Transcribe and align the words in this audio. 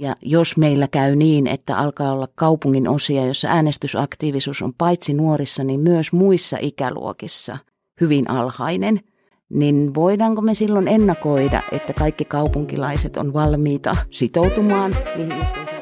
Ja 0.00 0.16
jos 0.22 0.56
meillä 0.56 0.88
käy 0.88 1.16
niin, 1.16 1.46
että 1.46 1.78
alkaa 1.78 2.12
olla 2.12 2.28
kaupungin 2.34 2.88
osia, 2.88 3.26
jossa 3.26 3.48
äänestysaktiivisuus 3.48 4.62
on 4.62 4.74
paitsi 4.78 5.14
nuorissa, 5.14 5.64
niin 5.64 5.80
myös 5.80 6.12
muissa 6.12 6.56
ikäluokissa 6.60 7.58
hyvin 8.00 8.30
alhainen, 8.30 9.00
niin 9.48 9.94
voidaanko 9.94 10.42
me 10.42 10.54
silloin 10.54 10.88
ennakoida, 10.88 11.62
että 11.72 11.92
kaikki 11.92 12.24
kaupunkilaiset 12.24 13.16
on 13.16 13.32
valmiita 13.32 13.96
sitoutumaan 14.10 14.96
niihin 15.16 15.38
yhteisiin? 15.38 15.80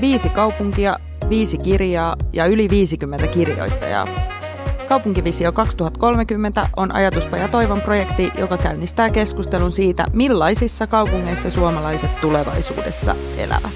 Viisi 0.00 0.28
kaupunkia, 0.28 0.96
viisi 1.32 1.58
kirjaa 1.58 2.16
ja 2.32 2.46
yli 2.46 2.70
50 2.70 3.26
kirjoittajaa. 3.26 4.08
Kaupunkivisio 4.88 5.52
2030 5.52 6.68
on 6.76 6.94
Ajatuspaja 6.94 7.48
Toivon 7.48 7.80
projekti, 7.80 8.32
joka 8.38 8.58
käynnistää 8.58 9.10
keskustelun 9.10 9.72
siitä, 9.72 10.04
millaisissa 10.12 10.86
kaupungeissa 10.86 11.50
suomalaiset 11.50 12.20
tulevaisuudessa 12.20 13.14
elävät. 13.38 13.70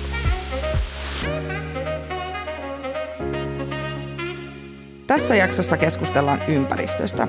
Tässä 5.06 5.36
jaksossa 5.36 5.76
keskustellaan 5.76 6.40
ympäristöstä. 6.48 7.28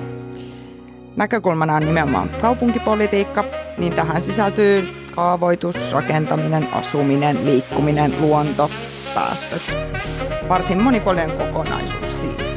Näkökulmana 1.16 1.76
on 1.76 1.86
nimenomaan 1.86 2.30
kaupunkipolitiikka, 2.30 3.44
niin 3.78 3.94
tähän 3.94 4.24
sisältyy 4.24 4.88
kaavoitus, 5.16 5.92
rakentaminen, 5.92 6.68
asuminen, 6.74 7.46
liikkuminen, 7.46 8.14
luonto, 8.22 8.70
päästöt. 9.18 9.76
Varsin 10.50 10.84
monipuolinen 10.84 11.32
kokonaisuus 11.32 12.22
siis. 12.22 12.56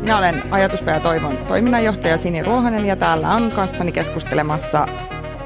Minä 0.00 0.18
olen 0.18 0.42
Ajatuspäivä 0.50 1.00
Toivon 1.00 1.36
toiminnanjohtaja 1.36 2.18
Sini 2.18 2.42
Ruohonen 2.42 2.86
ja 2.86 2.96
täällä 2.96 3.30
on 3.30 3.50
kanssani 3.50 3.92
keskustelemassa 3.92 4.86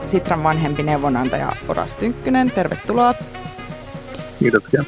Sitran 0.07 0.43
vanhempi 0.43 0.83
neuvonantaja 0.83 1.53
Oras 1.69 1.95
Tynkkynen. 1.95 2.51
Tervetuloa. 2.51 3.15
Kiitoksia. 4.39 4.85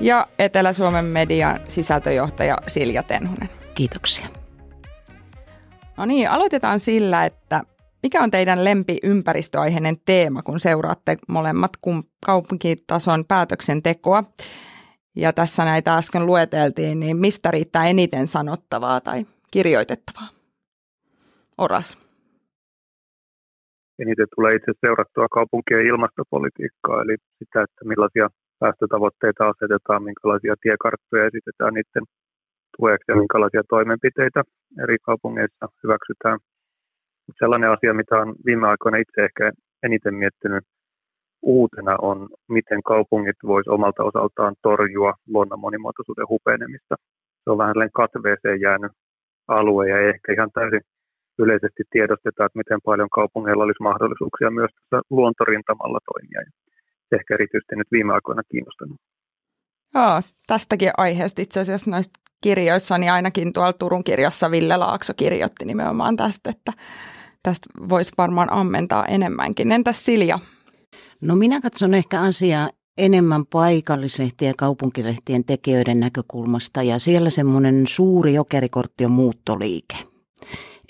Ja 0.00 0.26
Etelä-Suomen 0.38 1.04
median 1.04 1.60
sisältöjohtaja 1.68 2.58
Silja 2.66 3.02
Tenhunen. 3.02 3.48
Kiitoksia. 3.74 4.26
No 5.96 6.04
niin, 6.04 6.30
aloitetaan 6.30 6.80
sillä, 6.80 7.24
että 7.24 7.60
mikä 8.02 8.22
on 8.22 8.30
teidän 8.30 8.64
lempi 8.64 8.98
ympäristöaiheinen 9.02 9.96
teema, 10.04 10.42
kun 10.42 10.60
seuraatte 10.60 11.16
molemmat 11.28 11.72
kaupunkitason 12.26 13.24
päätöksentekoa? 13.28 14.24
Ja 15.16 15.32
tässä 15.32 15.64
näitä 15.64 15.96
äsken 15.96 16.26
lueteltiin, 16.26 17.00
niin 17.00 17.16
mistä 17.16 17.50
riittää 17.50 17.86
eniten 17.86 18.26
sanottavaa 18.26 19.00
tai 19.00 19.26
kirjoitettavaa? 19.50 20.28
Oras. 21.58 22.06
Eniten 23.98 24.26
tulee 24.34 24.52
itse 24.52 24.72
seurattua 24.80 25.28
kaupunkien 25.28 25.86
ilmastopolitiikkaa, 25.86 27.02
eli 27.02 27.16
sitä, 27.38 27.62
että 27.62 27.82
millaisia 27.84 28.28
päästötavoitteita 28.58 29.48
asetetaan, 29.52 30.02
minkälaisia 30.02 30.54
tiekarttoja 30.62 31.26
esitetään 31.30 31.74
niiden 31.74 32.04
tueksi 32.76 33.08
ja 33.12 33.16
minkälaisia 33.16 33.62
toimenpiteitä 33.74 34.40
eri 34.82 34.96
kaupungeissa 35.08 35.64
hyväksytään. 35.82 36.38
Sellainen 37.38 37.70
asia, 37.70 37.94
mitä 37.94 38.16
on 38.16 38.34
viime 38.46 38.68
aikoina 38.68 38.96
itse 38.98 39.24
ehkä 39.24 39.52
eniten 39.82 40.14
miettinyt 40.14 40.64
uutena 41.42 41.96
on, 42.02 42.28
miten 42.48 42.82
kaupungit 42.82 43.36
voisivat 43.44 43.74
omalta 43.74 44.02
osaltaan 44.02 44.54
torjua 44.62 45.14
luonnon 45.28 45.60
monimuotoisuuden 45.60 46.28
hupenemista. 46.28 46.94
Se 47.44 47.50
on 47.50 47.58
vähän 47.58 47.90
katveeseen 47.94 48.60
jäänyt 48.60 48.92
alue 49.48 49.88
ja 49.88 50.08
ehkä 50.08 50.32
ihan 50.32 50.50
täysin 50.54 50.80
yleisesti 51.38 51.82
tiedosteta, 51.90 52.44
että 52.44 52.58
miten 52.58 52.78
paljon 52.84 53.10
kaupungeilla 53.10 53.64
olisi 53.64 53.82
mahdollisuuksia 53.82 54.50
myös 54.50 54.70
tässä 54.74 55.02
luontorintamalla 55.10 55.98
toimia. 56.10 56.40
Se 57.08 57.16
ehkä 57.16 57.34
erityisesti 57.34 57.76
nyt 57.76 57.90
viime 57.92 58.12
aikoina 58.12 58.42
kiinnostanut. 58.50 58.96
Joo, 59.94 60.20
tästäkin 60.46 60.90
aiheesta 60.96 61.42
itse 61.42 61.60
asiassa 61.60 61.90
noista 61.90 62.20
kirjoissa, 62.42 62.98
niin 62.98 63.12
ainakin 63.12 63.52
tuolla 63.52 63.72
Turun 63.72 64.04
kirjassa 64.04 64.50
Ville 64.50 64.76
Laakso 64.76 65.12
kirjoitti 65.16 65.64
nimenomaan 65.64 66.16
tästä, 66.16 66.50
että 66.50 66.72
tästä 67.46 67.66
voisi 67.88 68.12
varmaan 68.18 68.52
ammentaa 68.52 69.06
enemmänkin. 69.06 69.72
Entäs 69.72 70.04
Silja? 70.04 70.38
No 71.20 71.36
minä 71.36 71.60
katson 71.60 71.94
ehkä 71.94 72.20
asiaa 72.20 72.70
enemmän 72.98 73.46
paikallislehtien 73.46 74.48
ja 74.48 74.54
kaupunkilehtien 74.58 75.44
tekijöiden 75.44 76.00
näkökulmasta 76.00 76.82
ja 76.82 76.98
siellä 76.98 77.30
semmoinen 77.30 77.86
suuri 77.86 78.34
jokerikortti 78.34 79.04
on 79.04 79.10
muuttoliike. 79.10 79.96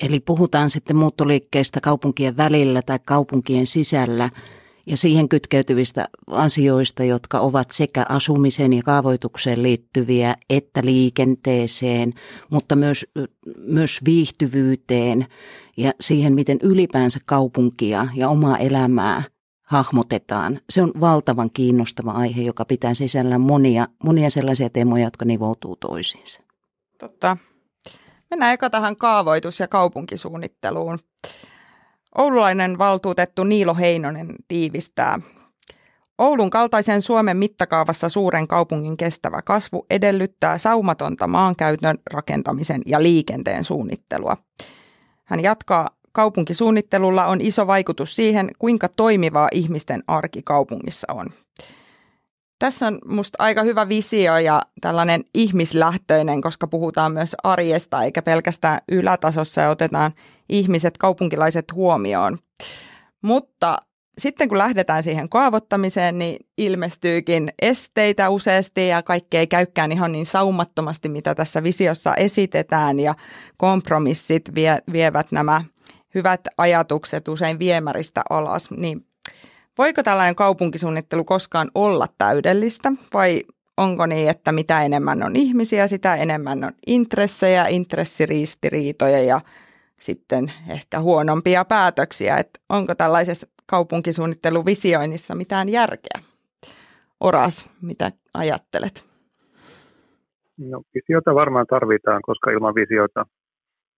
Eli 0.02 0.20
puhutaan 0.20 0.70
sitten 0.70 0.96
muuttoliikkeestä 0.96 1.80
kaupunkien 1.80 2.36
välillä 2.36 2.82
tai 2.82 2.98
kaupunkien 3.04 3.66
sisällä 3.66 4.30
ja 4.86 4.96
siihen 4.96 5.28
kytkeytyvistä 5.28 6.08
asioista, 6.26 7.04
jotka 7.04 7.40
ovat 7.40 7.70
sekä 7.70 8.06
asumisen 8.08 8.72
ja 8.72 8.82
kaavoitukseen 8.82 9.62
liittyviä 9.62 10.34
että 10.50 10.80
liikenteeseen, 10.84 12.12
mutta 12.50 12.76
myös, 12.76 13.06
myös 13.58 14.00
viihtyvyyteen 14.04 15.26
ja 15.76 15.92
siihen, 16.00 16.32
miten 16.32 16.58
ylipäänsä 16.62 17.20
kaupunkia 17.26 18.08
ja 18.14 18.28
omaa 18.28 18.58
elämää 18.58 19.22
hahmotetaan. 19.62 20.60
Se 20.70 20.82
on 20.82 20.92
valtavan 21.00 21.50
kiinnostava 21.50 22.10
aihe, 22.10 22.42
joka 22.42 22.64
pitää 22.64 22.94
sisällä 22.94 23.38
monia, 23.38 23.88
monia 24.04 24.30
sellaisia 24.30 24.70
teemoja, 24.70 25.04
jotka 25.04 25.24
nivoutuu 25.24 25.76
toisiinsa. 25.76 26.40
Totta. 26.98 27.36
Mennään 28.30 28.54
eka 28.54 28.70
tähän 28.70 28.96
kaavoitus- 28.96 29.60
ja 29.60 29.68
kaupunkisuunnitteluun. 29.68 30.98
Oululainen 32.18 32.78
valtuutettu 32.78 33.44
Niilo 33.44 33.74
Heinonen 33.74 34.34
tiivistää. 34.48 35.18
Oulun 36.18 36.50
kaltaisen 36.50 37.02
Suomen 37.02 37.36
mittakaavassa 37.36 38.08
suuren 38.08 38.48
kaupungin 38.48 38.96
kestävä 38.96 39.42
kasvu 39.42 39.86
edellyttää 39.90 40.58
saumatonta 40.58 41.26
maankäytön, 41.26 41.98
rakentamisen 42.12 42.82
ja 42.86 43.02
liikenteen 43.02 43.64
suunnittelua. 43.64 44.36
Hän 45.24 45.42
jatkaa, 45.42 45.90
kaupunkisuunnittelulla 46.12 47.26
on 47.26 47.40
iso 47.40 47.66
vaikutus 47.66 48.16
siihen, 48.16 48.50
kuinka 48.58 48.88
toimivaa 48.88 49.48
ihmisten 49.52 50.02
arki 50.06 50.42
kaupungissa 50.42 51.12
on. 51.12 51.26
Tässä 52.58 52.86
on 52.86 52.98
musta 53.08 53.36
aika 53.38 53.62
hyvä 53.62 53.88
visio 53.88 54.38
ja 54.38 54.62
tällainen 54.80 55.24
ihmislähtöinen, 55.34 56.40
koska 56.40 56.66
puhutaan 56.66 57.12
myös 57.12 57.36
arjesta 57.42 58.02
eikä 58.02 58.22
pelkästään 58.22 58.80
ylätasossa 58.88 59.60
ja 59.60 59.70
otetaan 59.70 60.12
ihmiset, 60.48 60.98
kaupunkilaiset 60.98 61.72
huomioon. 61.72 62.38
Mutta 63.22 63.76
sitten 64.18 64.48
kun 64.48 64.58
lähdetään 64.58 65.02
siihen 65.02 65.28
kaavoittamiseen, 65.28 66.18
niin 66.18 66.46
ilmestyykin 66.58 67.52
esteitä 67.62 68.30
useasti 68.30 68.88
ja 68.88 69.02
kaikki 69.02 69.36
ei 69.36 69.46
käykään 69.46 69.92
ihan 69.92 70.12
niin 70.12 70.26
saumattomasti, 70.26 71.08
mitä 71.08 71.34
tässä 71.34 71.62
visiossa 71.62 72.14
esitetään. 72.14 73.00
Ja 73.00 73.14
kompromissit 73.56 74.54
vie, 74.54 74.78
vievät 74.92 75.32
nämä 75.32 75.62
hyvät 76.14 76.40
ajatukset 76.58 77.28
usein 77.28 77.58
viemäristä 77.58 78.22
alas, 78.30 78.70
niin 78.70 79.06
voiko 79.78 80.02
tällainen 80.02 80.36
kaupunkisuunnittelu 80.36 81.24
koskaan 81.24 81.70
olla 81.74 82.08
täydellistä? 82.18 82.92
Vai 83.14 83.42
onko 83.76 84.06
niin, 84.06 84.30
että 84.30 84.52
mitä 84.52 84.82
enemmän 84.82 85.22
on 85.22 85.36
ihmisiä, 85.36 85.86
sitä 85.86 86.16
enemmän 86.16 86.64
on 86.64 86.72
intressejä, 86.86 87.66
intressiriistiriitoja 87.68 89.22
ja 89.22 89.40
sitten 90.00 90.52
ehkä 90.70 91.00
huonompia 91.00 91.64
päätöksiä, 91.64 92.36
että 92.36 92.60
onko 92.68 92.94
tällaisessa 92.94 93.46
kaupunkisuunnitteluvisioinnissa 93.66 95.34
mitään 95.34 95.68
järkeä? 95.68 96.20
Oras, 97.20 97.78
mitä 97.82 98.12
ajattelet? 98.34 99.04
No, 100.58 100.82
visiota 100.94 101.34
varmaan 101.34 101.66
tarvitaan, 101.66 102.22
koska 102.22 102.50
ilman 102.50 102.74
visiota 102.74 103.26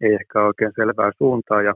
ei 0.00 0.14
ehkä 0.14 0.42
oikein 0.42 0.72
selvää 0.76 1.10
suuntaa 1.18 1.62
ja 1.62 1.74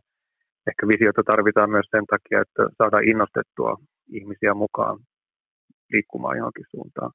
ehkä 0.69 0.88
visiota 0.88 1.22
tarvitaan 1.26 1.70
myös 1.70 1.86
sen 1.90 2.06
takia, 2.06 2.40
että 2.40 2.62
saadaan 2.78 3.08
innostettua 3.08 3.76
ihmisiä 4.12 4.54
mukaan 4.54 4.98
liikkumaan 5.92 6.36
johonkin 6.36 6.64
suuntaan. 6.70 7.12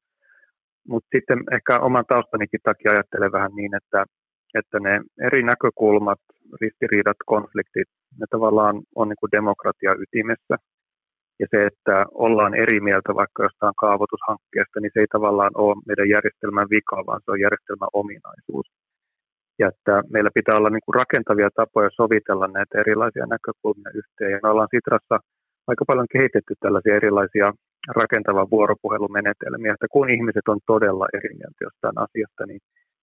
Mutta 0.87 1.09
sitten 1.15 1.39
ehkä 1.51 1.79
oman 1.79 2.05
taustanikin 2.07 2.59
takia 2.63 2.91
ajattelen 2.91 3.31
vähän 3.31 3.51
niin, 3.55 3.75
että, 3.75 4.05
että 4.53 4.79
ne 4.79 5.01
eri 5.27 5.43
näkökulmat, 5.43 6.19
ristiriidat, 6.61 7.17
konfliktit, 7.25 7.87
ne 8.19 8.25
tavallaan 8.29 8.75
on 8.95 9.09
niin 9.09 9.21
kuin 9.21 9.31
demokratia 9.31 9.95
ytimessä. 10.03 10.55
Ja 11.39 11.47
se, 11.51 11.57
että 11.57 12.05
ollaan 12.13 12.53
eri 12.55 12.79
mieltä 12.79 13.15
vaikka 13.15 13.43
jostain 13.43 13.73
kaavoitushankkeesta, 13.79 14.79
niin 14.79 14.91
se 14.93 14.99
ei 14.99 15.07
tavallaan 15.11 15.51
ole 15.55 15.81
meidän 15.87 16.09
järjestelmän 16.09 16.69
vika, 16.69 17.03
vaan 17.07 17.21
se 17.25 17.31
on 17.31 17.39
järjestelmän 17.39 17.89
ominaisuus 17.93 18.67
ja 19.59 19.67
että 19.67 20.03
meillä 20.13 20.31
pitää 20.33 20.57
olla 20.57 20.69
niin 20.69 20.85
kuin 20.85 20.99
rakentavia 21.01 21.49
tapoja 21.55 21.89
sovitella 21.93 22.47
näitä 22.47 22.79
erilaisia 22.79 23.25
näkökulmia 23.25 23.91
yhteen. 24.01 24.31
Ja 24.31 24.39
me 24.43 24.49
ollaan 24.49 24.73
Sitrassa 24.75 25.19
aika 25.67 25.85
paljon 25.87 26.13
kehitetty 26.15 26.53
tällaisia 26.59 26.95
erilaisia 26.95 27.53
rakentavan 28.01 28.51
vuoropuhelumenetelmiä, 28.51 29.73
että 29.73 29.87
kun 29.91 30.09
ihmiset 30.09 30.47
on 30.47 30.59
todella 30.65 31.07
eri 31.17 31.33
mieltä 31.39 31.59
jostain 31.67 31.97
asiasta, 32.05 32.45
niin 32.45 32.59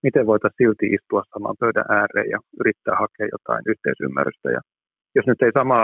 miten 0.07 0.27
voitaisiin 0.31 0.61
silti 0.61 0.87
istua 0.97 1.23
saman 1.33 1.61
pöydän 1.63 1.89
ääreen 1.99 2.31
ja 2.35 2.39
yrittää 2.61 2.97
hakea 3.03 3.29
jotain 3.37 3.65
yhteisymmärrystä. 3.73 4.49
Ja 4.57 4.61
jos 5.17 5.27
nyt 5.27 5.43
ei 5.43 5.53
sama 5.61 5.79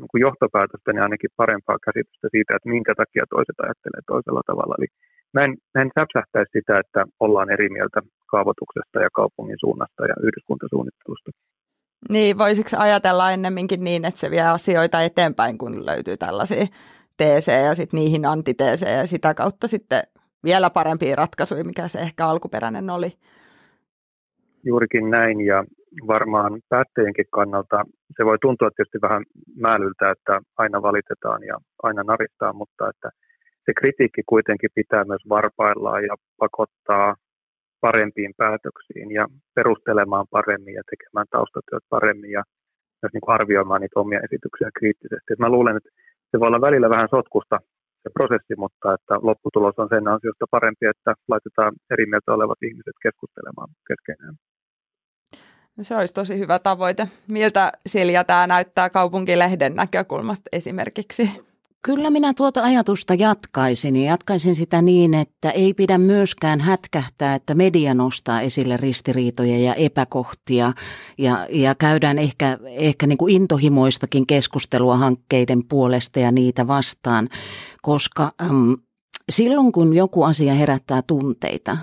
niin 0.00 0.24
johtopäätöstä, 0.26 0.88
niin 0.92 1.06
ainakin 1.06 1.36
parempaa 1.42 1.84
käsitystä 1.86 2.28
siitä, 2.34 2.56
että 2.56 2.72
minkä 2.74 2.92
takia 3.02 3.24
toiset 3.34 3.58
ajattelee 3.60 4.02
toisella 4.12 4.42
tavalla. 4.50 4.74
Eli 4.78 4.88
mä 5.34 5.40
en, 5.46 5.52
mä 5.74 5.78
en 5.82 5.90
säpsähtäisi 5.98 6.52
sitä, 6.58 6.74
että 6.82 7.00
ollaan 7.24 7.50
eri 7.56 7.68
mieltä 7.76 8.00
kaavoituksesta 8.32 8.98
ja 9.06 9.10
kaupungin 9.18 9.60
suunnasta 9.64 10.02
ja 10.10 10.16
yhdyskuntasuunnittelusta. 10.26 11.30
Niin, 12.14 12.38
voisiko 12.38 12.70
ajatella 12.78 13.32
ennemminkin 13.32 13.84
niin, 13.84 14.04
että 14.04 14.20
se 14.20 14.30
vie 14.30 14.46
asioita 14.58 15.02
eteenpäin, 15.02 15.58
kun 15.58 15.86
löytyy 15.86 16.16
tällaisia 16.16 16.66
teesejä 17.16 17.60
ja 17.60 17.74
sitten 17.74 17.98
niihin 18.00 18.24
antiteesejä 18.26 18.96
ja 18.96 19.06
sitä 19.06 19.34
kautta 19.34 19.66
sitten 19.68 20.02
vielä 20.44 20.70
parempia 20.70 21.16
ratkaisuja, 21.16 21.64
mikä 21.64 21.88
se 21.88 21.98
ehkä 21.98 22.26
alkuperäinen 22.26 22.90
oli. 22.90 23.12
Juurikin 24.68 25.10
näin 25.10 25.40
ja 25.40 25.64
varmaan 26.06 26.52
päättäjienkin 26.68 27.24
kannalta 27.30 27.84
se 28.16 28.24
voi 28.24 28.38
tuntua 28.40 28.70
tietysti 28.70 28.98
vähän 29.02 29.22
määlyltä, 29.64 30.10
että 30.10 30.40
aina 30.56 30.82
valitetaan 30.82 31.42
ja 31.50 31.56
aina 31.82 32.02
naristaa, 32.02 32.52
mutta 32.52 32.88
että 32.88 33.08
se 33.64 33.72
kritiikki 33.80 34.22
kuitenkin 34.26 34.70
pitää 34.74 35.04
myös 35.04 35.24
varpaillaan 35.28 36.02
ja 36.04 36.14
pakottaa 36.38 37.14
parempiin 37.80 38.32
päätöksiin 38.36 39.10
ja 39.18 39.24
perustelemaan 39.54 40.26
paremmin 40.30 40.74
ja 40.74 40.82
tekemään 40.90 41.26
taustatyöt 41.30 41.84
paremmin 41.88 42.30
ja 42.30 42.42
myös 43.02 43.12
niin 43.12 43.24
kuin 43.24 43.34
arvioimaan 43.34 43.80
niitä 43.80 44.00
omia 44.00 44.20
esityksiä 44.26 44.70
kriittisesti. 44.78 45.32
Et 45.32 45.38
mä 45.38 45.54
luulen, 45.54 45.76
että 45.76 45.90
se 46.30 46.40
voi 46.40 46.48
olla 46.48 46.66
välillä 46.68 46.88
vähän 46.90 47.08
sotkusta 47.14 47.56
se 48.02 48.08
prosessi, 48.18 48.54
mutta 48.64 48.94
että 48.96 49.14
lopputulos 49.28 49.76
on 49.78 49.88
sen 49.88 50.08
ansiosta 50.08 50.46
parempi, 50.50 50.86
että 50.86 51.10
laitetaan 51.32 51.72
eri 51.92 52.06
mieltä 52.06 52.30
olevat 52.32 52.60
ihmiset 52.68 52.96
keskustelemaan 53.04 53.70
keskenään. 53.90 54.34
No 55.76 55.84
se 55.84 55.96
olisi 55.96 56.14
tosi 56.14 56.38
hyvä 56.38 56.58
tavoite. 56.58 57.08
Miltä 57.28 57.72
Silja 57.86 58.24
tämä 58.24 58.46
näyttää 58.46 58.90
kaupunkilehden 58.90 59.74
näkökulmasta 59.74 60.48
esimerkiksi? 60.52 61.30
Kyllä 61.82 62.10
minä 62.10 62.34
tuota 62.34 62.62
ajatusta 62.62 63.14
jatkaisin 63.14 63.96
ja 63.96 64.10
jatkaisin 64.10 64.56
sitä 64.56 64.82
niin, 64.82 65.14
että 65.14 65.50
ei 65.50 65.74
pidä 65.74 65.98
myöskään 65.98 66.60
hätkähtää, 66.60 67.34
että 67.34 67.54
media 67.54 67.94
nostaa 67.94 68.40
esille 68.40 68.76
ristiriitoja 68.76 69.58
ja 69.58 69.74
epäkohtia 69.74 70.72
ja, 71.18 71.46
ja 71.50 71.74
käydään 71.74 72.18
ehkä, 72.18 72.58
ehkä 72.64 73.06
niin 73.06 73.18
kuin 73.18 73.34
intohimoistakin 73.34 74.26
keskustelua 74.26 74.96
hankkeiden 74.96 75.64
puolesta 75.68 76.20
ja 76.20 76.32
niitä 76.32 76.66
vastaan, 76.66 77.28
koska 77.82 78.32
äm, 78.42 78.76
silloin 79.30 79.72
kun 79.72 79.94
joku 79.94 80.22
asia 80.22 80.54
herättää 80.54 81.02
tunteita, 81.02 81.76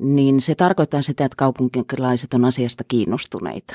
niin 0.00 0.40
se 0.40 0.54
tarkoittaa 0.54 1.02
sitä, 1.02 1.24
että 1.24 1.36
kaupunkilaiset 1.36 2.34
on 2.34 2.44
asiasta 2.44 2.84
kiinnostuneita. 2.88 3.74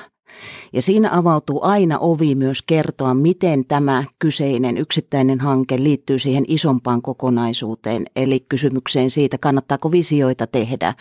Ja 0.73 0.81
siinä 0.81 1.09
avautuu 1.17 1.59
aina 1.63 1.99
ovi 1.99 2.35
myös 2.35 2.61
kertoa, 2.61 3.13
miten 3.13 3.65
tämä 3.65 4.03
kyseinen 4.19 4.77
yksittäinen 4.77 5.39
hanke 5.39 5.83
liittyy 5.83 6.19
siihen 6.19 6.45
isompaan 6.47 7.01
kokonaisuuteen, 7.01 8.05
eli 8.15 8.39
kysymykseen 8.39 9.09
siitä, 9.09 9.37
kannattaako 9.37 9.91
visioita 9.91 10.47
tehdä 10.47 10.93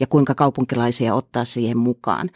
ja 0.00 0.06
kuinka 0.06 0.34
kaupunkilaisia 0.34 1.14
ottaa 1.14 1.44
siihen 1.44 1.78
mukaan. 1.78 2.30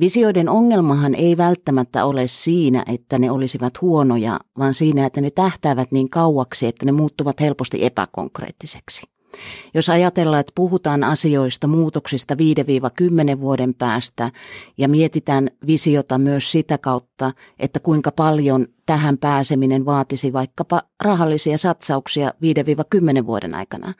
Visioiden 0.00 0.48
ongelmahan 0.48 1.14
ei 1.14 1.36
välttämättä 1.36 2.04
ole 2.04 2.26
siinä, 2.26 2.84
että 2.86 3.18
ne 3.18 3.30
olisivat 3.30 3.80
huonoja, 3.80 4.40
vaan 4.58 4.74
siinä, 4.74 5.06
että 5.06 5.20
ne 5.20 5.30
tähtäävät 5.30 5.92
niin 5.92 6.10
kauaksi, 6.10 6.66
että 6.66 6.86
ne 6.86 6.92
muuttuvat 6.92 7.40
helposti 7.40 7.84
epäkonkreettiseksi. 7.84 9.02
Jos 9.74 9.88
ajatellaan, 9.88 10.40
että 10.40 10.52
puhutaan 10.54 11.04
asioista 11.04 11.66
muutoksista 11.66 12.34
5-10 13.34 13.40
vuoden 13.40 13.74
päästä 13.74 14.30
ja 14.78 14.88
mietitään 14.88 15.50
visiota 15.66 16.18
myös 16.18 16.52
sitä 16.52 16.78
kautta, 16.78 17.32
että 17.58 17.80
kuinka 17.80 18.12
paljon 18.12 18.66
tähän 18.92 19.18
pääseminen 19.18 19.84
vaatisi 19.84 20.32
vaikkapa 20.32 20.82
rahallisia 21.02 21.58
satsauksia 21.58 22.32
5-10 23.22 23.26
vuoden 23.26 23.54
aikana, 23.54 23.94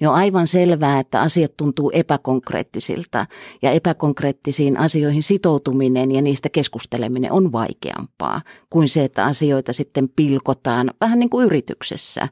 niin 0.00 0.08
on 0.08 0.14
aivan 0.14 0.46
selvää, 0.46 1.00
että 1.00 1.20
asiat 1.20 1.56
tuntuu 1.56 1.90
epäkonkreettisilta 1.94 3.26
ja 3.62 3.70
epäkonkreettisiin 3.70 4.78
asioihin 4.78 5.22
sitoutuminen 5.22 6.12
ja 6.12 6.22
niistä 6.22 6.48
keskusteleminen 6.48 7.32
on 7.32 7.52
vaikeampaa 7.52 8.42
kuin 8.70 8.88
se, 8.88 9.04
että 9.04 9.24
asioita 9.24 9.72
sitten 9.72 10.08
pilkotaan 10.08 10.90
vähän 11.00 11.18
niin 11.18 11.30
kuin 11.30 11.46
yrityksessä. 11.46 12.28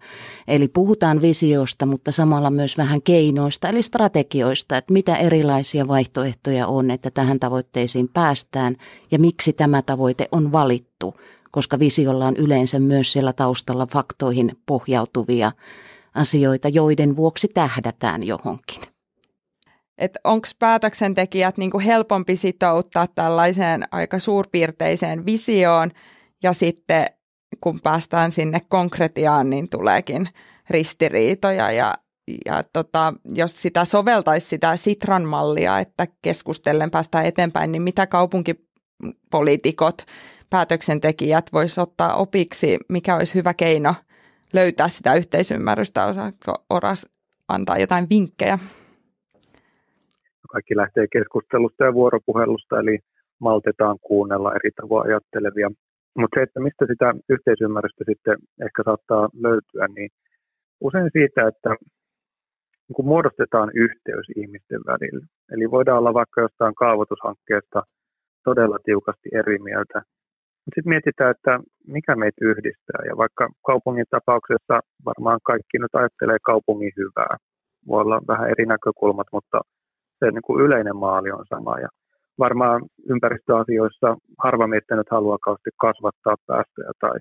Eli 0.49 0.69
puhutaan 0.69 1.21
visiosta, 1.21 1.87
mutta 1.87 2.13
samalla 2.13 2.51
myös 2.51 2.79
vähän 2.79 3.03
keinoista 3.03 3.69
eli 3.69 3.83
strategioista, 3.83 4.77
että 4.77 4.93
mitä 4.93 5.17
erilaisia 5.17 5.89
vaihtoehtoja 5.89 6.67
on, 6.67 6.91
että 6.91 7.11
tähän 7.11 7.41
tavoitteisiin 7.41 8.09
päästään 8.09 8.77
ja 9.11 9.19
miksi 9.19 9.53
tämä 9.53 9.83
tavoite 9.83 10.29
on 10.33 10.53
valittu 10.53 11.15
koska 11.53 11.79
visiolla 11.79 12.27
on 12.27 12.37
yleensä 12.37 12.79
myös 12.79 13.13
siellä 13.13 13.33
taustalla 13.33 13.87
faktoihin 13.87 14.57
pohjautuvia 14.67 15.53
asioita, 16.15 16.69
joiden 16.69 17.17
vuoksi 17.17 17.49
tähdätään 17.49 18.23
johonkin. 18.23 18.81
Onko 20.25 20.49
päätöksentekijät 20.59 21.59
niinku 21.59 21.79
helpompi 21.79 22.37
sitouttaa 22.37 23.07
tällaiseen 23.07 23.85
aika 23.91 24.19
suurpiirteiseen 24.19 25.27
visioon 25.27 25.91
ja 26.43 26.53
sitten 26.53 27.07
kun 27.61 27.81
päästään 27.81 28.33
sinne 28.33 28.61
konkretiaan, 28.69 29.51
niin 29.51 29.69
tuleekin 29.69 30.29
ristiriitoja 30.71 31.73
ja, 31.73 31.95
ja 32.47 32.65
tota, 32.73 33.15
jos 33.35 33.63
sitä 33.63 33.85
soveltaisi 33.85 34.47
sitä 34.47 34.77
Sitran 34.77 35.25
mallia, 35.25 35.79
että 35.79 36.07
keskustellen 36.23 36.91
päästään 36.91 37.27
eteenpäin, 37.27 37.73
niin 37.73 37.83
mitä 37.83 38.07
kaupunkipoliitikot 39.03 40.07
päätöksentekijät 40.51 41.47
voisi 41.53 41.81
ottaa 41.81 42.17
opiksi, 42.17 42.79
mikä 42.89 43.17
olisi 43.17 43.35
hyvä 43.35 43.55
keino 43.55 43.95
löytää 44.53 44.89
sitä 44.89 45.15
yhteisymmärrystä? 45.15 46.07
Osaatko 46.07 46.65
Oras 46.71 47.09
antaa 47.49 47.79
jotain 47.79 48.07
vinkkejä? 48.11 48.59
Kaikki 50.53 50.77
lähtee 50.77 51.07
keskustelusta 51.13 51.85
ja 51.85 51.95
vuoropuhelusta, 51.95 52.81
eli 52.81 52.99
maltetaan 53.39 53.99
kuunnella 54.01 54.55
eri 54.55 54.71
tavoin 54.71 55.09
ajattelevia. 55.09 55.71
Mutta 56.19 56.39
se, 56.39 56.43
että 56.43 56.61
mistä 56.61 56.87
sitä 56.87 57.15
yhteisymmärrystä 57.29 58.05
sitten 58.09 58.37
ehkä 58.67 58.83
saattaa 58.85 59.29
löytyä, 59.35 59.87
niin 59.97 60.11
usein 60.81 61.11
siitä, 61.13 61.49
että 61.49 61.71
niin 62.89 62.97
kun 62.97 63.07
muodostetaan 63.07 63.71
yhteys 63.75 64.27
ihmisten 64.37 64.81
välillä. 64.87 65.27
Eli 65.53 65.71
voidaan 65.71 65.99
olla 65.99 66.15
vaikka 66.15 66.41
jostain 66.41 66.75
kaavoitushankkeesta 66.75 67.83
todella 68.45 68.79
tiukasti 68.85 69.29
eri 69.33 69.59
mieltä, 69.59 70.03
sitten 70.65 70.93
mietitään, 70.95 71.31
että 71.31 71.61
mikä 71.87 72.17
meitä 72.17 72.45
yhdistää. 72.51 73.01
Ja 73.09 73.17
vaikka 73.17 73.49
kaupungin 73.67 74.05
tapauksessa 74.11 74.81
varmaan 75.05 75.41
kaikki 75.45 75.79
nyt 75.79 75.95
ajattelee 75.95 76.39
kaupungin 76.43 76.93
hyvää. 76.97 77.37
Voi 77.89 78.01
olla 78.01 78.21
vähän 78.29 78.51
eri 78.51 78.67
näkökulmat, 78.67 79.27
mutta 79.33 79.61
se 80.19 80.31
niin 80.31 80.47
kuin 80.47 80.65
yleinen 80.65 80.97
maali 80.97 81.31
on 81.31 81.45
sama. 81.49 81.79
Ja 81.79 81.89
varmaan 82.39 82.83
ympäristöasioissa 83.13 84.17
harva 84.39 84.67
meistä 84.67 84.97
nyt 84.97 85.11
haluaa 85.11 85.39
kauheasti 85.45 85.71
kasvattaa 85.81 86.37
päästöjä 86.47 86.93
tai, 87.01 87.19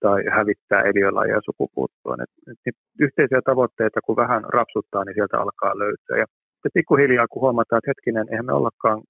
tai 0.00 0.20
hävittää 0.36 0.82
eliölajeja 0.82 1.40
sukupuuttoon. 1.44 2.20
Et, 2.22 2.32
et, 2.50 2.58
et 2.66 2.76
yhteisiä 3.00 3.40
tavoitteita, 3.44 4.00
kun 4.04 4.16
vähän 4.16 4.42
rapsuttaa, 4.58 5.04
niin 5.04 5.14
sieltä 5.14 5.40
alkaa 5.40 5.78
löytyä. 5.78 6.16
Ja 6.22 6.26
pikkuhiljaa, 6.74 7.28
kun 7.30 7.42
huomataan, 7.42 7.78
että 7.78 7.90
hetkinen, 7.90 8.26
eihän 8.30 8.46
me 8.46 8.52
ollakaan 8.52 9.02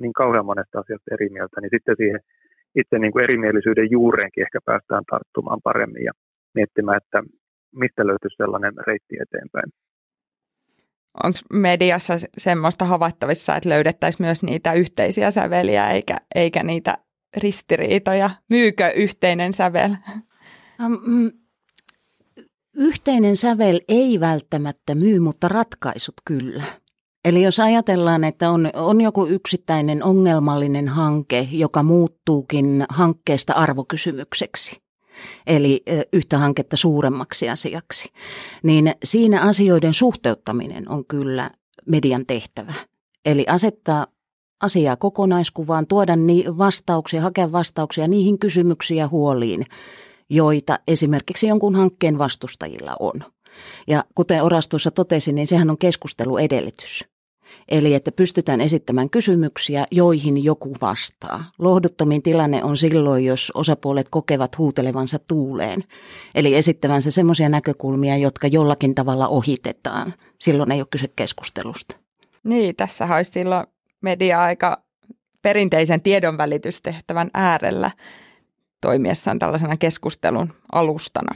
niin 0.00 0.12
kauhean 0.12 0.46
monesta 0.46 0.80
asiasta 0.80 1.14
eri 1.14 1.28
mieltä, 1.28 1.60
niin 1.60 1.70
sitten 1.76 1.96
siihen 1.96 2.20
itse 2.76 2.98
niin 2.98 3.12
kuin 3.12 3.24
erimielisyyden 3.24 3.90
juureenkin 3.90 4.42
ehkä 4.42 4.58
päästään 4.64 5.04
tarttumaan 5.10 5.60
paremmin 5.64 6.04
ja 6.04 6.12
miettimään, 6.54 6.96
että 6.96 7.22
mistä 7.74 8.06
löytyisi 8.06 8.36
sellainen 8.36 8.72
reitti 8.86 9.16
eteenpäin. 9.22 9.72
Onko 11.24 11.38
mediassa 11.52 12.14
semmoista 12.38 12.84
havaittavissa, 12.84 13.56
että 13.56 13.68
löydettäisiin 13.68 14.26
myös 14.26 14.42
niitä 14.42 14.72
yhteisiä 14.72 15.30
säveliä 15.30 15.90
eikä, 15.90 16.16
eikä 16.34 16.62
niitä 16.62 16.94
ristiriitoja? 17.36 18.30
Myykö 18.50 18.88
yhteinen 18.88 19.54
sävel? 19.54 19.90
Um, 20.84 21.30
yhteinen 22.74 23.36
sävel 23.36 23.80
ei 23.88 24.20
välttämättä 24.20 24.94
myy, 24.94 25.18
mutta 25.18 25.48
ratkaisut 25.48 26.14
kyllä. 26.24 26.64
Eli 27.24 27.42
jos 27.42 27.60
ajatellaan, 27.60 28.24
että 28.24 28.50
on, 28.50 28.70
on 28.74 29.00
joku 29.00 29.26
yksittäinen 29.26 30.04
ongelmallinen 30.04 30.88
hanke, 30.88 31.48
joka 31.50 31.82
muuttuukin 31.82 32.86
hankkeesta 32.88 33.52
arvokysymykseksi, 33.52 34.76
eli 35.46 35.82
yhtä 36.12 36.38
hanketta 36.38 36.76
suuremmaksi 36.76 37.50
asiaksi, 37.50 38.08
niin 38.62 38.94
siinä 39.04 39.40
asioiden 39.40 39.94
suhteuttaminen 39.94 40.88
on 40.88 41.04
kyllä 41.04 41.50
median 41.86 42.26
tehtävä. 42.26 42.74
Eli 43.24 43.44
asettaa 43.48 44.06
asiaa 44.62 44.96
kokonaiskuvaan, 44.96 45.86
tuoda 45.86 46.12
vastauksia, 46.58 47.20
hakea 47.20 47.52
vastauksia 47.52 48.08
niihin 48.08 48.38
kysymyksiin 48.38 48.98
ja 48.98 49.08
huoliin, 49.08 49.66
joita 50.30 50.78
esimerkiksi 50.88 51.46
jonkun 51.46 51.74
hankkeen 51.74 52.18
vastustajilla 52.18 52.96
on. 53.00 53.14
Ja 53.86 54.04
kuten 54.14 54.42
Oras 54.42 54.68
tuossa 54.68 54.90
totesi, 54.90 55.32
niin 55.32 55.46
sehän 55.46 55.70
on 55.70 55.78
keskusteluedellytys. 55.78 57.04
Eli 57.68 57.94
että 57.94 58.12
pystytään 58.12 58.60
esittämään 58.60 59.10
kysymyksiä, 59.10 59.86
joihin 59.90 60.44
joku 60.44 60.76
vastaa. 60.80 61.44
Lohduttomin 61.58 62.22
tilanne 62.22 62.64
on 62.64 62.76
silloin, 62.76 63.24
jos 63.24 63.52
osapuolet 63.54 64.06
kokevat 64.10 64.58
huutelevansa 64.58 65.18
tuuleen. 65.18 65.84
Eli 66.34 66.54
esittävänsä 66.54 67.10
semmoisia 67.10 67.48
näkökulmia, 67.48 68.16
jotka 68.16 68.46
jollakin 68.46 68.94
tavalla 68.94 69.28
ohitetaan. 69.28 70.14
Silloin 70.40 70.72
ei 70.72 70.80
ole 70.80 70.86
kyse 70.90 71.08
keskustelusta. 71.16 71.96
Niin, 72.44 72.76
tässä 72.76 73.14
olisi 73.14 73.30
silloin 73.30 73.66
media 74.00 74.42
aika 74.42 74.82
perinteisen 75.42 76.00
tiedonvälitystehtävän 76.00 77.30
äärellä 77.34 77.90
toimiessaan 78.80 79.38
tällaisena 79.38 79.76
keskustelun 79.76 80.52
alustana. 80.72 81.34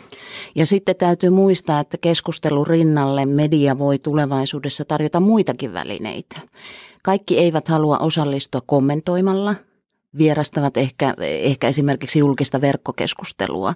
Ja 0.55 0.67
sitten 0.67 0.97
täytyy 0.97 1.31
muistaa, 1.31 1.81
että 1.81 1.99
keskustelun 1.99 2.67
rinnalle 2.67 3.27
media 3.27 3.79
voi 3.79 3.99
tulevaisuudessa 3.99 4.85
tarjota 4.85 5.21
muitakin 5.21 5.73
välineitä. 5.73 6.41
Kaikki 7.03 7.39
eivät 7.39 7.69
halua 7.69 7.99
osallistua 7.99 8.61
kommentoimalla, 8.67 9.55
vierastavat 10.19 10.77
ehkä, 10.77 11.15
ehkä 11.21 11.69
esimerkiksi 11.69 12.19
julkista 12.19 12.61
verkkokeskustelua, 12.61 13.75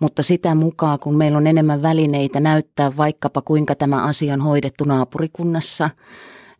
mutta 0.00 0.22
sitä 0.22 0.54
mukaan, 0.54 0.98
kun 0.98 1.16
meillä 1.16 1.38
on 1.38 1.46
enemmän 1.46 1.82
välineitä 1.82 2.40
näyttää 2.40 2.96
vaikkapa 2.96 3.42
kuinka 3.42 3.74
tämä 3.74 4.04
asia 4.04 4.34
on 4.34 4.40
hoidettu 4.40 4.84
naapurikunnassa, 4.84 5.90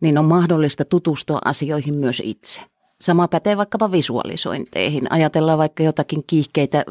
niin 0.00 0.18
on 0.18 0.24
mahdollista 0.24 0.84
tutustua 0.84 1.38
asioihin 1.44 1.94
myös 1.94 2.22
itse. 2.24 2.62
Sama 3.00 3.28
pätee 3.28 3.56
vaikkapa 3.56 3.92
visualisointeihin. 3.92 5.12
Ajatellaan 5.12 5.58
vaikka 5.58 5.82
jotakin 5.82 6.22
kiihkeitä 6.26 6.84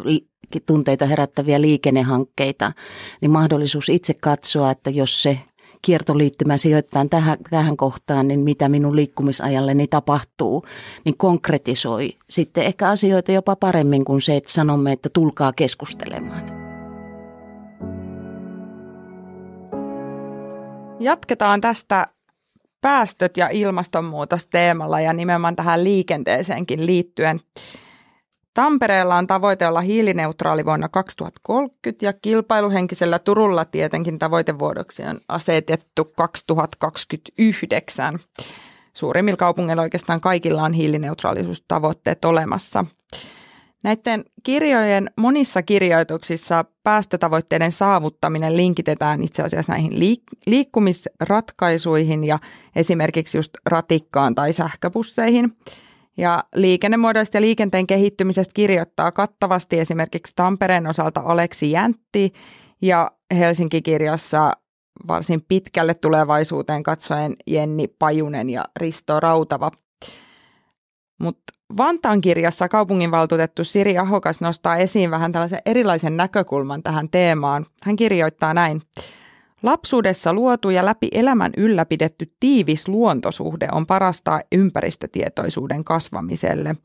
tunteita 0.65 1.05
herättäviä 1.05 1.61
liikennehankkeita, 1.61 2.71
niin 3.21 3.31
mahdollisuus 3.31 3.89
itse 3.89 4.13
katsoa, 4.13 4.71
että 4.71 4.89
jos 4.89 5.23
se 5.23 5.39
kiertoliittymä 5.81 6.57
sijoittaa 6.57 7.05
tähän, 7.09 7.37
tähän 7.49 7.77
kohtaan, 7.77 8.27
niin 8.27 8.39
mitä 8.39 8.69
minun 8.69 8.95
liikkumisajalleni 8.95 9.87
tapahtuu, 9.87 10.65
niin 11.05 11.17
konkretisoi 11.17 12.09
sitten 12.29 12.63
ehkä 12.63 12.89
asioita 12.89 13.31
jopa 13.31 13.55
paremmin 13.55 14.05
kuin 14.05 14.21
se, 14.21 14.37
että 14.37 14.51
sanomme, 14.51 14.91
että 14.91 15.09
tulkaa 15.13 15.53
keskustelemaan. 15.53 16.57
Jatketaan 20.99 21.61
tästä 21.61 22.05
päästöt 22.81 23.38
ja 23.38 23.50
ilmastonmuutos 23.51 24.48
teemalla 24.48 25.00
ja 25.00 25.13
nimenomaan 25.13 25.55
tähän 25.55 25.84
liikenteeseenkin 25.84 26.86
liittyen. 26.86 27.39
Tampereella 28.53 29.15
on 29.15 29.27
tavoite 29.27 29.67
olla 29.67 29.81
hiilineutraali 29.81 30.65
vuonna 30.65 30.89
2030 30.89 32.05
ja 32.05 32.13
kilpailuhenkisellä 32.13 33.19
Turulla 33.19 33.65
tietenkin 33.65 34.19
tavoitevuodoksi 34.19 35.03
on 35.03 35.19
asetettu 35.27 36.05
2029. 36.05 38.19
Suurimmilla 38.93 39.38
kaupungeilla 39.38 39.84
oikeastaan 39.84 40.22
kaikilla 40.22 40.63
on 40.63 40.74
hiilineutraalisuustavoitteet 40.74 42.25
olemassa– 42.25 42.86
Näiden 43.84 44.25
kirjojen 44.43 45.10
monissa 45.17 45.63
kirjoituksissa 45.63 46.65
päästötavoitteiden 46.84 47.72
saavuttaminen 47.72 48.57
linkitetään 48.57 49.24
itse 49.24 49.43
asiassa 49.43 49.72
näihin 49.72 49.91
liik- 49.91 50.39
liikkumisratkaisuihin 50.46 52.24
ja 52.24 52.39
esimerkiksi 52.75 53.38
just 53.38 53.51
ratikkaan 53.65 54.36
tai 54.36 54.53
sähköbusseihin. 54.53 55.57
Ja 56.17 56.43
liikennemuodoista 56.55 57.38
ja 57.38 57.41
liikenteen 57.41 57.88
kehittymisestä 57.88 58.53
kirjoittaa 58.53 59.12
kattavasti 59.12 59.79
esimerkiksi 59.79 60.34
Tampereen 60.36 60.88
osalta 60.88 61.22
Aleksi 61.25 61.72
Jäntti 61.72 62.34
ja 62.81 63.12
Helsinki-kirjassa 63.38 64.51
varsin 65.07 65.41
pitkälle 65.48 65.93
tulevaisuuteen 65.93 66.84
katsoen 66.84 67.36
Jenni 67.48 67.88
Pajunen 67.88 68.50
ja 68.50 68.65
Risto 68.79 69.19
Rautava. 69.19 69.72
Mutta 71.19 71.53
Vantaan 71.77 72.21
kirjassa 72.21 72.69
kaupunginvaltuutettu 72.69 73.63
Siri 73.63 73.97
Ahokas 73.97 74.41
nostaa 74.41 74.77
esiin 74.77 75.12
vähän 75.12 75.31
tällaisen 75.31 75.62
erilaisen 75.65 76.17
näkökulman 76.17 76.83
tähän 76.83 77.09
teemaan. 77.09 77.65
Hän 77.83 77.95
kirjoittaa 77.95 78.53
näin. 78.53 78.81
Lapsuudessa 79.63 80.33
luotu 80.33 80.69
ja 80.69 80.86
läpi 80.86 81.07
elämän 81.12 81.51
ylläpidetty 81.57 82.33
tiivis 82.39 82.88
luontosuhde 82.88 83.67
on 83.71 83.86
parasta 83.86 84.39
ympäristötietoisuuden 84.51 85.83
kasvamiselle. 85.83 86.75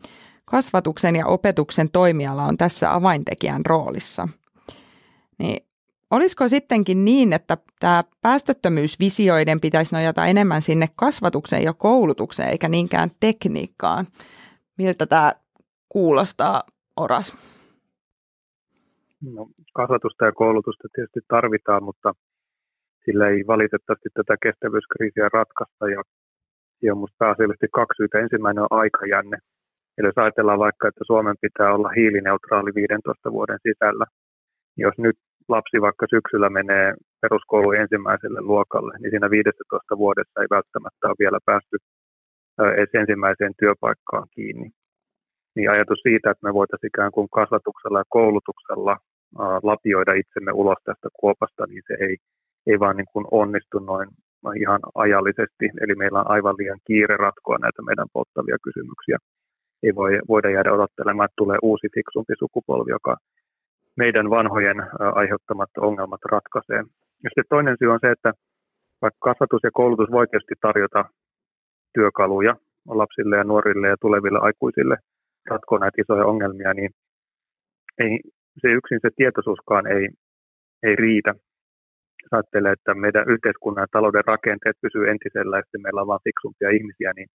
Kasvatuksen 0.44 1.16
ja 1.16 1.26
opetuksen 1.26 1.90
toimiala 1.90 2.44
on 2.44 2.56
tässä 2.56 2.94
avaintekijän 2.94 3.66
roolissa. 3.66 4.28
Niin 5.38 5.66
Olisiko 6.10 6.48
sittenkin 6.48 7.04
niin, 7.04 7.32
että 7.32 7.56
tämä 7.80 8.04
päästöttömyysvisioiden 8.20 9.60
pitäisi 9.60 9.94
nojata 9.94 10.26
enemmän 10.26 10.62
sinne 10.62 10.88
kasvatukseen 10.96 11.62
ja 11.62 11.72
koulutukseen 11.72 12.48
eikä 12.48 12.68
niinkään 12.68 13.10
tekniikkaan? 13.20 14.06
Miltä 14.78 15.06
tämä 15.06 15.32
kuulostaa, 15.88 16.62
Oras? 16.96 17.52
No, 19.34 19.46
kasvatusta 19.74 20.24
ja 20.24 20.32
koulutusta 20.32 20.88
tietysti 20.94 21.20
tarvitaan, 21.28 21.82
mutta 21.84 22.12
sillä 23.04 23.28
ei 23.28 23.46
valitettavasti 23.46 24.08
tätä 24.14 24.34
kestävyyskriisiä 24.42 25.28
ratkaista. 25.32 25.88
Ja 25.88 26.92
on 26.92 26.98
minusta 26.98 27.16
pääasiallisesti 27.18 27.68
kaksi 27.72 27.96
syytä. 27.96 28.18
Ensimmäinen 28.18 28.62
on 28.62 28.78
aikajänne. 28.82 29.38
Eli 29.98 30.06
jos 30.08 30.18
ajatellaan 30.18 30.64
vaikka, 30.66 30.88
että 30.88 31.04
Suomen 31.06 31.36
pitää 31.40 31.74
olla 31.74 31.88
hiilineutraali 31.96 32.70
15 32.74 33.32
vuoden 33.32 33.58
sisällä, 33.66 34.06
niin 34.74 34.84
jos 34.88 34.98
nyt 34.98 35.18
lapsi 35.48 35.80
vaikka 35.80 36.06
syksyllä 36.14 36.50
menee 36.50 36.94
peruskoulun 37.20 37.76
ensimmäiselle 37.76 38.40
luokalle, 38.40 38.92
niin 38.98 39.10
siinä 39.10 39.30
15 39.30 39.98
vuodessa 39.98 40.40
ei 40.40 40.46
välttämättä 40.56 41.02
ole 41.08 41.22
vielä 41.24 41.38
päästy 41.44 41.76
edes 42.58 42.94
ensimmäiseen 42.94 43.52
työpaikkaan 43.58 44.26
kiinni. 44.34 44.70
Niin 45.56 45.70
ajatus 45.70 46.00
siitä, 46.02 46.30
että 46.30 46.46
me 46.46 46.54
voitaisiin 46.54 46.88
ikään 46.88 47.12
kuin 47.12 47.28
kasvatuksella 47.30 47.98
ja 47.98 48.04
koulutuksella 48.08 48.96
lapioida 49.62 50.12
itsemme 50.12 50.52
ulos 50.52 50.78
tästä 50.84 51.08
kuopasta, 51.20 51.66
niin 51.66 51.82
se 51.86 51.94
ei, 52.00 52.16
ei 52.66 52.80
vaan 52.80 52.96
niin 52.96 53.10
kuin 53.12 53.26
onnistu 53.30 53.78
noin 53.78 54.08
ihan 54.56 54.80
ajallisesti. 54.94 55.66
Eli 55.80 55.94
meillä 55.94 56.20
on 56.20 56.30
aivan 56.30 56.54
liian 56.58 56.80
kiire 56.86 57.16
ratkoa 57.16 57.58
näitä 57.58 57.82
meidän 57.82 58.08
polttavia 58.12 58.56
kysymyksiä. 58.62 59.18
Ei 59.82 59.94
voi, 59.94 60.20
voida 60.28 60.50
jäädä 60.50 60.72
odottelemaan, 60.72 61.24
että 61.24 61.42
tulee 61.42 61.58
uusi 61.62 61.86
fiksumpi 61.94 62.34
sukupolvi, 62.38 62.90
joka 62.90 63.16
meidän 63.96 64.30
vanhojen 64.30 64.78
aiheuttamat 65.20 65.70
ongelmat 65.78 66.20
ratkaisee. 66.32 66.82
Ja 67.24 67.28
sitten 67.30 67.52
toinen 67.54 67.76
syy 67.78 67.88
on 67.92 67.98
se, 68.02 68.10
että 68.10 68.32
vaikka 69.02 69.18
kasvatus 69.28 69.60
ja 69.62 69.70
koulutus 69.72 70.10
voi 70.10 70.26
tietysti 70.26 70.54
tarjota 70.60 71.04
työkaluja 71.94 72.56
lapsille 72.88 73.36
ja 73.36 73.44
nuorille 73.44 73.88
ja 73.88 73.96
tuleville 74.00 74.38
aikuisille 74.42 74.96
ratkoa 75.50 75.78
näitä 75.78 76.02
isoja 76.02 76.26
ongelmia, 76.26 76.74
niin 76.74 76.90
ei, 77.98 78.20
se 78.60 78.68
yksin 78.68 78.98
se 79.02 79.08
tietoisuuskaan 79.16 79.86
ei, 79.86 80.08
ei 80.82 80.96
riitä. 80.96 81.34
Jos 82.22 82.32
ajattelee, 82.32 82.72
että 82.72 82.94
meidän 82.94 83.30
yhteiskunnan 83.30 83.82
ja 83.82 83.86
talouden 83.92 84.24
rakenteet 84.26 84.76
pysyy 84.82 85.10
entisellä 85.10 85.56
ja 85.58 85.78
meillä 85.82 86.00
on 86.00 86.06
vain 86.06 86.26
fiksumpia 86.28 86.70
ihmisiä, 86.70 87.12
niin 87.16 87.28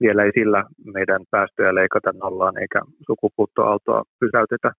vielä 0.00 0.24
ei 0.24 0.30
sillä 0.34 0.64
meidän 0.94 1.22
päästöjä 1.30 1.74
leikata 1.74 2.10
nollaan 2.12 2.58
eikä 2.58 2.80
sukupuuttoaaltoa 3.06 4.02
pysäytetä. 4.20 4.72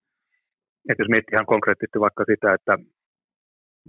Et 0.89 0.99
jos 0.99 1.09
miettii 1.09 1.35
ihan 1.35 1.45
konkreettisesti 1.53 1.99
vaikka 1.99 2.23
sitä, 2.31 2.53
että 2.53 2.77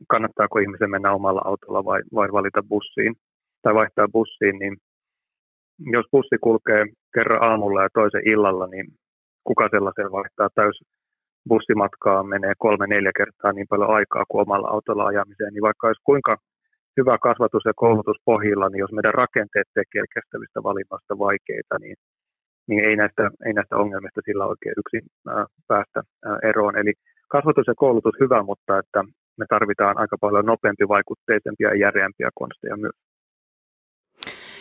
kannattaako 0.08 0.58
ihmisen 0.58 0.90
mennä 0.90 1.12
omalla 1.12 1.42
autolla 1.44 1.84
vai, 1.84 2.00
vai 2.14 2.28
valita 2.32 2.62
bussiin 2.68 3.14
tai 3.62 3.74
vaihtaa 3.74 4.08
bussiin, 4.12 4.58
niin 4.58 4.76
jos 5.78 6.06
bussi 6.12 6.36
kulkee 6.40 6.84
kerran 7.14 7.42
aamulla 7.50 7.82
ja 7.82 7.88
toisen 7.94 8.28
illalla, 8.28 8.66
niin 8.66 8.86
kuka 9.44 9.68
sellaisen 9.70 10.12
vaihtaa 10.12 10.48
täys 10.54 10.76
bussimatkaa 11.48 12.22
menee 12.22 12.52
kolme-neljä 12.58 13.12
kertaa 13.16 13.52
niin 13.52 13.66
paljon 13.70 13.90
aikaa 13.90 14.24
kuin 14.28 14.42
omalla 14.42 14.68
autolla 14.68 15.06
ajamiseen, 15.06 15.52
niin 15.52 15.62
vaikka 15.68 15.86
olisi 15.86 16.02
kuinka 16.04 16.36
hyvä 16.96 17.18
kasvatus 17.18 17.64
ja 17.64 17.72
koulutus 17.76 18.18
pohjilla, 18.24 18.68
niin 18.68 18.82
jos 18.84 18.92
meidän 18.92 19.14
rakenteet 19.14 19.68
tekee 19.74 20.04
kestävistä 20.14 20.58
valinnoista 20.68 21.14
vaikeita, 21.26 21.74
niin, 21.80 21.96
niin 22.68 22.84
ei, 22.88 22.96
näistä, 22.96 23.30
ei 23.46 23.52
näistä 23.52 23.76
ongelmista 23.76 24.20
sillä 24.24 24.44
oikein 24.46 24.74
yksin 24.82 25.04
ää, 25.28 25.46
päästä 25.68 26.00
ää, 26.24 26.38
eroon. 26.50 26.78
Eli 26.78 26.92
kasvatus 27.28 27.66
ja 27.66 27.74
koulutus 27.76 28.14
hyvä, 28.20 28.42
mutta 28.42 28.78
että 28.78 29.00
me 29.38 29.44
tarvitaan 29.48 29.98
aika 29.98 30.16
paljon 30.20 30.46
nopeampi, 30.46 30.88
vaikutteisempia 30.88 31.68
ja 31.68 31.80
järeämpiä 31.84 32.30
konsteja 32.34 32.76
myös. 32.76 32.96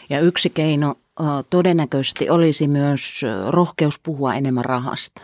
Ja 0.10 0.20
yksi 0.20 0.50
keino 0.50 0.96
todennäköisesti 1.50 2.30
olisi 2.30 2.68
myös 2.68 3.22
rohkeus 3.48 4.00
puhua 4.00 4.34
enemmän 4.36 4.66
rahasta. 4.66 5.22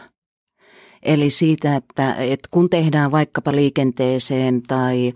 Eli 1.04 1.30
siitä, 1.30 1.76
että, 1.76 2.16
että 2.16 2.48
kun 2.52 2.70
tehdään 2.70 3.12
vaikkapa 3.12 3.52
liikenteeseen 3.52 4.62
tai, 4.62 5.14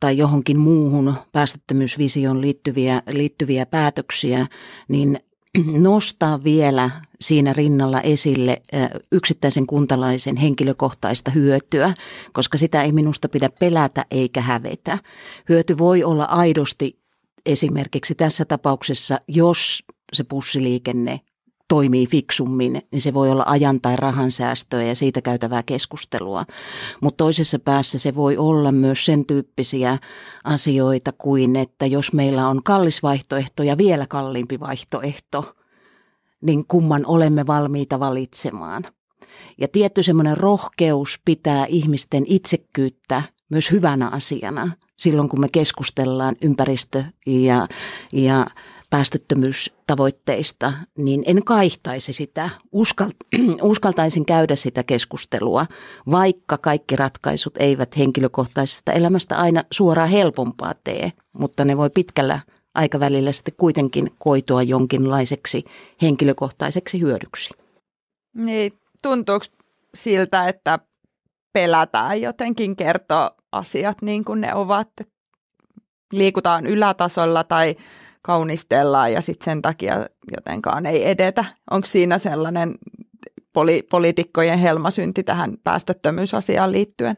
tai 0.00 0.18
johonkin 0.18 0.58
muuhun 0.58 1.14
päästöttömyysvisioon 1.32 2.40
liittyviä, 2.40 3.02
liittyviä 3.10 3.66
päätöksiä, 3.66 4.46
niin 4.88 5.20
nostaa 5.72 6.44
vielä 6.44 6.90
siinä 7.20 7.52
rinnalla 7.52 8.00
esille 8.00 8.62
yksittäisen 9.12 9.66
kuntalaisen 9.66 10.36
henkilökohtaista 10.36 11.30
hyötyä, 11.30 11.94
koska 12.32 12.58
sitä 12.58 12.82
ei 12.82 12.92
minusta 12.92 13.28
pidä 13.28 13.50
pelätä 13.60 14.04
eikä 14.10 14.40
hävetä. 14.40 14.98
Hyöty 15.48 15.78
voi 15.78 16.04
olla 16.04 16.24
aidosti 16.24 17.03
esimerkiksi 17.46 18.14
tässä 18.14 18.44
tapauksessa, 18.44 19.20
jos 19.28 19.84
se 20.12 20.24
bussiliikenne 20.24 21.20
toimii 21.68 22.06
fiksummin, 22.06 22.82
niin 22.92 23.00
se 23.00 23.14
voi 23.14 23.30
olla 23.30 23.44
ajan 23.46 23.80
tai 23.80 23.96
rahan 23.96 24.30
säästöä 24.30 24.82
ja 24.82 24.96
siitä 24.96 25.22
käytävää 25.22 25.62
keskustelua. 25.62 26.44
Mutta 27.00 27.24
toisessa 27.24 27.58
päässä 27.58 27.98
se 27.98 28.14
voi 28.14 28.36
olla 28.36 28.72
myös 28.72 29.04
sen 29.04 29.26
tyyppisiä 29.26 29.98
asioita 30.44 31.12
kuin, 31.12 31.56
että 31.56 31.86
jos 31.86 32.12
meillä 32.12 32.48
on 32.48 32.62
kallis 32.62 33.02
vaihtoehto 33.02 33.62
ja 33.62 33.78
vielä 33.78 34.06
kalliimpi 34.06 34.60
vaihtoehto, 34.60 35.56
niin 36.40 36.64
kumman 36.66 37.06
olemme 37.06 37.46
valmiita 37.46 38.00
valitsemaan. 38.00 38.84
Ja 39.58 39.68
tietty 39.68 40.02
semmoinen 40.02 40.36
rohkeus 40.36 41.20
pitää 41.24 41.66
ihmisten 41.66 42.24
itsekkyyttä 42.26 43.22
myös 43.50 43.70
hyvänä 43.70 44.08
asiana 44.08 44.70
silloin, 45.04 45.28
kun 45.28 45.40
me 45.40 45.48
keskustellaan 45.52 46.36
ympäristö- 46.42 47.04
ja, 47.26 47.68
ja 48.12 48.46
päästöttömyystavoitteista, 48.90 50.72
niin 50.98 51.22
en 51.26 51.44
kaihtaisi 51.44 52.12
sitä. 52.12 52.50
Uskal, 52.72 53.10
uskaltaisin 53.62 54.26
käydä 54.26 54.56
sitä 54.56 54.82
keskustelua, 54.82 55.66
vaikka 56.10 56.58
kaikki 56.58 56.96
ratkaisut 56.96 57.54
eivät 57.58 57.98
henkilökohtaisesta 57.98 58.92
elämästä 58.92 59.36
aina 59.36 59.64
suoraan 59.70 60.08
helpompaa 60.08 60.74
tee, 60.84 61.12
mutta 61.32 61.64
ne 61.64 61.76
voi 61.76 61.90
pitkällä 61.90 62.40
aikavälillä 62.74 63.32
sitten 63.32 63.54
kuitenkin 63.56 64.10
koitua 64.18 64.62
jonkinlaiseksi 64.62 65.64
henkilökohtaiseksi 66.02 67.00
hyödyksi. 67.00 67.54
Niin, 68.34 68.72
tuntuuko 69.02 69.46
siltä, 69.94 70.48
että 70.48 70.78
pelätään 71.54 72.22
jotenkin 72.22 72.76
kertoa 72.76 73.30
asiat 73.52 73.96
niin 74.02 74.24
kuin 74.24 74.40
ne 74.40 74.54
ovat, 74.54 74.88
liikutaan 76.12 76.66
ylätasolla 76.66 77.44
tai 77.44 77.74
kaunistellaan 78.22 79.12
ja 79.12 79.20
sitten 79.20 79.44
sen 79.44 79.62
takia 79.62 79.94
jotenkaan 80.36 80.86
ei 80.86 81.10
edetä. 81.10 81.44
Onko 81.70 81.86
siinä 81.86 82.18
sellainen 82.18 82.68
poli- 83.52 83.86
poliitikkojen 83.90 84.58
helmasynti 84.58 85.22
tähän 85.22 85.50
päästöttömyysasiaan 85.64 86.72
liittyen? 86.72 87.16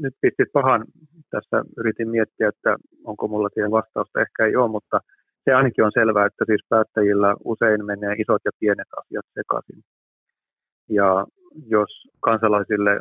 Nyt 0.00 0.14
pistit 0.20 0.52
pahan. 0.52 0.84
Tässä 1.30 1.64
yritin 1.76 2.08
miettiä, 2.08 2.48
että 2.48 2.76
onko 3.04 3.28
mulla 3.28 3.48
siihen 3.54 3.70
vastausta. 3.70 4.20
Ehkä 4.20 4.46
ei 4.46 4.56
ole, 4.56 4.70
mutta 4.70 5.00
se 5.44 5.54
ainakin 5.54 5.84
on 5.84 5.92
selvää, 5.94 6.26
että 6.26 6.44
siis 6.46 6.60
päättäjillä 6.68 7.34
usein 7.44 7.84
menee 7.84 8.14
isot 8.18 8.42
ja 8.44 8.50
pienet 8.60 8.88
asiat 8.96 9.26
sekaisin. 9.34 9.84
Ja 10.88 11.26
jos 11.66 11.90
kansalaisille 12.20 13.00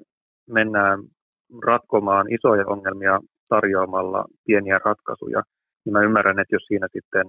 mennään 0.50 1.00
ratkomaan 1.66 2.34
isoja 2.34 2.68
ongelmia 2.68 3.20
tarjoamalla 3.50 4.26
pieniä 4.46 4.80
ratkaisuja, 4.86 5.42
niin 5.86 5.94
mä 5.94 6.02
ymmärrän, 6.02 6.40
että 6.40 6.56
jos 6.56 6.66
siinä 6.68 6.88
sitten 6.92 7.26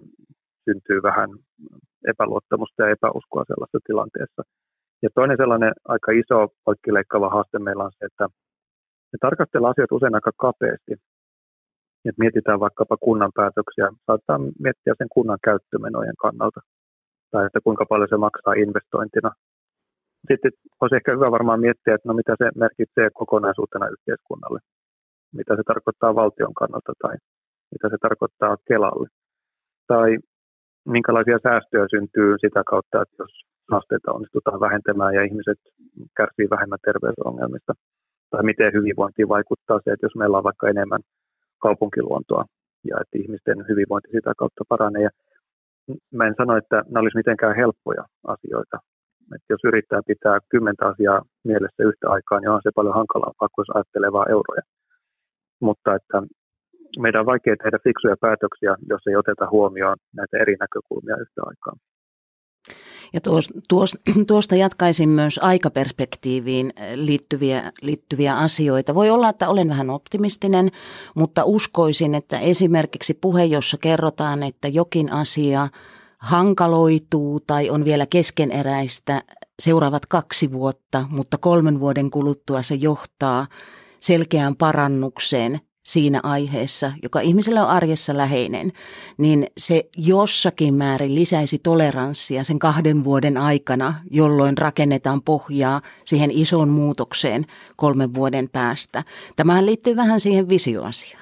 syntyy 0.65 1.03
vähän 1.03 1.31
epäluottamusta 2.09 2.83
ja 2.83 2.91
epäuskoa 2.91 3.45
sellaisessa 3.45 3.87
tilanteessa. 3.87 4.43
Ja 5.03 5.09
toinen 5.15 5.37
sellainen 5.37 5.73
aika 5.85 6.13
iso 6.13 6.39
poikkileikkaava 6.65 7.29
haaste 7.31 7.59
meillä 7.59 7.85
on 7.85 7.93
se, 7.99 8.05
että 8.05 8.25
me 9.13 9.17
tarkastellaan 9.21 9.71
asioita 9.71 9.95
usein 9.95 10.15
aika 10.15 10.33
kapeasti. 10.37 10.93
Et 12.09 12.19
mietitään 12.19 12.61
vaikkapa 12.61 12.97
kunnan 12.97 13.33
päätöksiä, 13.35 13.89
saattaa 14.07 14.39
miettiä 14.39 14.95
sen 14.99 15.09
kunnan 15.13 15.39
käyttömenojen 15.45 16.17
kannalta, 16.25 16.61
tai 17.31 17.47
että 17.47 17.61
kuinka 17.65 17.85
paljon 17.89 18.09
se 18.09 18.17
maksaa 18.17 18.55
investointina. 18.65 19.31
Sitten 20.29 20.53
olisi 20.81 20.97
ehkä 20.97 21.13
hyvä 21.13 21.31
varmaan 21.31 21.61
miettiä, 21.61 21.95
että 21.95 22.09
no 22.09 22.15
mitä 22.15 22.35
se 22.39 22.51
merkitsee 22.57 23.09
kokonaisuutena 23.15 23.89
yhteiskunnalle, 23.89 24.61
mitä 25.33 25.57
se 25.57 25.63
tarkoittaa 25.67 26.15
valtion 26.15 26.55
kannalta 26.55 26.93
tai 27.03 27.15
mitä 27.73 27.89
se 27.89 27.97
tarkoittaa 28.01 28.57
Kelalle. 28.69 29.09
Tai 29.87 30.19
minkälaisia 30.85 31.39
säästöjä 31.43 31.87
syntyy 31.91 32.31
sitä 32.45 32.63
kautta, 32.67 33.03
että 33.03 33.17
jos 33.19 33.33
haasteita 33.71 34.13
onnistutaan 34.13 34.61
vähentämään 34.61 35.15
ja 35.15 35.23
ihmiset 35.25 35.59
kärsii 36.17 36.51
vähemmän 36.51 36.85
terveysongelmista. 36.85 37.73
Tai 38.31 38.43
miten 38.43 38.73
hyvinvointiin 38.73 39.29
vaikuttaa 39.29 39.81
se, 39.85 39.91
että 39.93 40.07
jos 40.07 40.17
meillä 40.17 40.39
on 40.39 40.49
vaikka 40.51 40.69
enemmän 40.69 41.03
kaupunkiluontoa 41.63 42.45
ja 42.85 42.97
että 43.01 43.19
ihmisten 43.23 43.59
hyvinvointi 43.69 44.09
sitä 44.13 44.33
kautta 44.39 44.65
paranee. 44.69 45.03
Ja 45.03 45.11
mä 46.13 46.27
en 46.27 46.35
sano, 46.37 46.57
että 46.57 46.77
nämä 46.77 47.01
olisi 47.01 47.17
mitenkään 47.17 47.57
helppoja 47.57 48.05
asioita. 48.27 48.77
Että 49.35 49.49
jos 49.51 49.61
yrittää 49.65 50.01
pitää 50.07 50.39
kymmentä 50.49 50.87
asiaa 50.87 51.23
mielessä 51.45 51.83
yhtä 51.89 52.11
aikaa, 52.11 52.41
niin 52.41 52.51
on 52.51 52.61
se 52.63 52.71
paljon 52.75 52.95
hankalampaa 52.95 53.49
kuin 53.55 53.67
ajattelee 53.75 54.13
vain 54.13 54.31
euroja. 54.31 54.63
Mutta 55.61 55.95
että 55.95 56.23
meidän 56.99 57.21
on 57.21 57.27
vaikea 57.27 57.57
tehdä 57.57 57.79
fiksuja 57.85 58.17
päätöksiä, 58.21 58.77
jos 58.89 59.03
ei 59.07 59.17
oteta 59.17 59.51
huomioon 59.51 59.97
näitä 60.17 60.37
eri 60.37 60.57
näkökulmia 60.61 61.17
yhtä 61.17 61.43
aikaa. 61.51 61.75
Ja 63.13 63.21
tuosta 64.27 64.57
jatkaisin 64.57 65.09
myös 65.09 65.41
aikaperspektiiviin 65.43 66.73
liittyviä, 66.95 67.73
liittyviä 67.83 68.37
asioita. 68.37 68.95
Voi 68.95 69.11
olla, 69.11 69.29
että 69.29 69.49
olen 69.49 69.69
vähän 69.69 69.91
optimistinen, 69.91 70.69
mutta 71.15 71.45
uskoisin, 71.45 72.15
että 72.15 72.39
esimerkiksi 72.39 73.19
puhe, 73.21 73.45
jossa 73.45 73.77
kerrotaan, 73.81 74.43
että 74.43 74.69
jokin 74.69 75.13
asia 75.13 75.69
hankaloituu 76.23 77.41
tai 77.41 77.71
on 77.71 77.85
vielä 77.85 78.07
keskeneräistä 78.07 79.23
seuraavat 79.63 80.07
kaksi 80.07 80.53
vuotta, 80.53 81.05
mutta 81.11 81.39
kolmen 81.39 81.81
vuoden 81.81 82.11
kuluttua 82.11 82.63
se 82.63 82.75
johtaa 82.75 83.47
selkeään 84.01 84.57
parannukseen 84.57 85.61
siinä 85.87 86.21
aiheessa, 86.23 86.93
joka 87.03 87.21
ihmiselle 87.21 87.61
on 87.61 87.69
arjessa 87.69 88.17
läheinen, 88.17 88.73
niin 89.19 89.47
se 89.59 89.89
jossakin 89.97 90.75
määrin 90.75 91.15
lisäisi 91.15 91.59
toleranssia 91.59 92.45
sen 92.45 92.59
kahden 92.59 93.05
vuoden 93.05 93.37
aikana, 93.37 93.95
jolloin 94.11 94.59
rakennetaan 94.59 95.23
pohjaa 95.23 95.81
siihen 96.05 96.31
isoon 96.31 96.69
muutokseen 96.69 97.47
kolmen 97.77 98.15
vuoden 98.15 98.49
päästä. 98.53 99.05
Tämähän 99.37 99.67
liittyy 99.67 99.97
vähän 99.97 100.21
siihen 100.21 100.49
visioasiaan. 100.49 101.22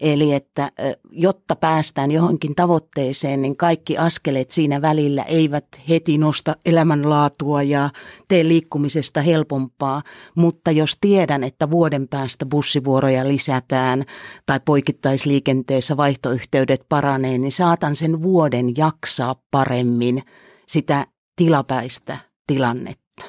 Eli 0.00 0.34
että 0.34 0.72
jotta 1.10 1.56
päästään 1.56 2.10
johonkin 2.10 2.54
tavoitteeseen, 2.54 3.42
niin 3.42 3.56
kaikki 3.56 3.98
askeleet 3.98 4.50
siinä 4.50 4.82
välillä 4.82 5.22
eivät 5.22 5.66
heti 5.88 6.18
nosta 6.18 6.56
elämänlaatua 6.66 7.62
ja 7.62 7.90
tee 8.28 8.48
liikkumisesta 8.48 9.22
helpompaa. 9.22 10.02
Mutta 10.34 10.70
jos 10.70 10.96
tiedän, 11.00 11.44
että 11.44 11.70
vuoden 11.70 12.08
päästä 12.08 12.46
bussivuoroja 12.46 13.28
lisätään 13.28 14.04
tai 14.46 14.60
poikittaisliikenteessä 14.64 15.96
vaihtoyhteydet 15.96 16.86
paranee, 16.88 17.38
niin 17.38 17.52
saatan 17.52 17.96
sen 17.96 18.22
vuoden 18.22 18.76
jaksaa 18.76 19.34
paremmin 19.50 20.22
sitä 20.68 21.06
tilapäistä 21.36 22.18
tilannetta. 22.46 23.26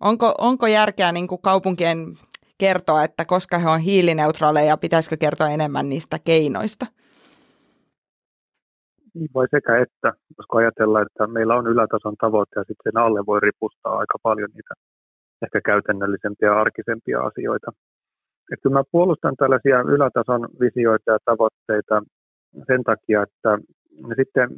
Onko, 0.00 0.34
onko 0.38 0.66
järkeä 0.66 1.12
niin 1.12 1.28
kuin 1.28 1.42
kaupunkien 1.42 2.18
kertoa, 2.60 3.04
että 3.04 3.24
koska 3.24 3.58
he 3.58 3.68
on 3.68 3.80
hiilineutraaleja, 3.80 4.76
pitäisikö 4.76 5.16
kertoa 5.20 5.48
enemmän 5.48 5.88
niistä 5.88 6.16
keinoista? 6.24 6.86
Niin 9.14 9.30
voi 9.34 9.46
sekä 9.50 9.72
että, 9.84 10.08
koska 10.36 10.58
ajatellaan, 10.58 11.06
että 11.06 11.26
meillä 11.26 11.54
on 11.54 11.66
ylätason 11.66 12.16
tavoite 12.20 12.60
ja 12.60 12.64
sitten 12.64 12.84
sen 12.84 13.02
alle 13.04 13.20
voi 13.26 13.40
ripustaa 13.40 13.98
aika 13.98 14.18
paljon 14.22 14.50
niitä 14.54 14.74
ehkä 15.44 15.60
käytännöllisempiä 15.70 16.48
ja 16.48 16.60
arkisempia 16.60 17.20
asioita. 17.20 17.70
Että 18.52 18.62
kyllä 18.62 18.78
mä 18.78 18.90
puolustan 18.92 19.34
tällaisia 19.36 19.78
ylätason 19.80 20.48
visioita 20.60 21.10
ja 21.12 21.18
tavoitteita 21.24 22.02
sen 22.66 22.82
takia, 22.90 23.22
että 23.22 23.50
ne 24.08 24.14
sitten 24.20 24.48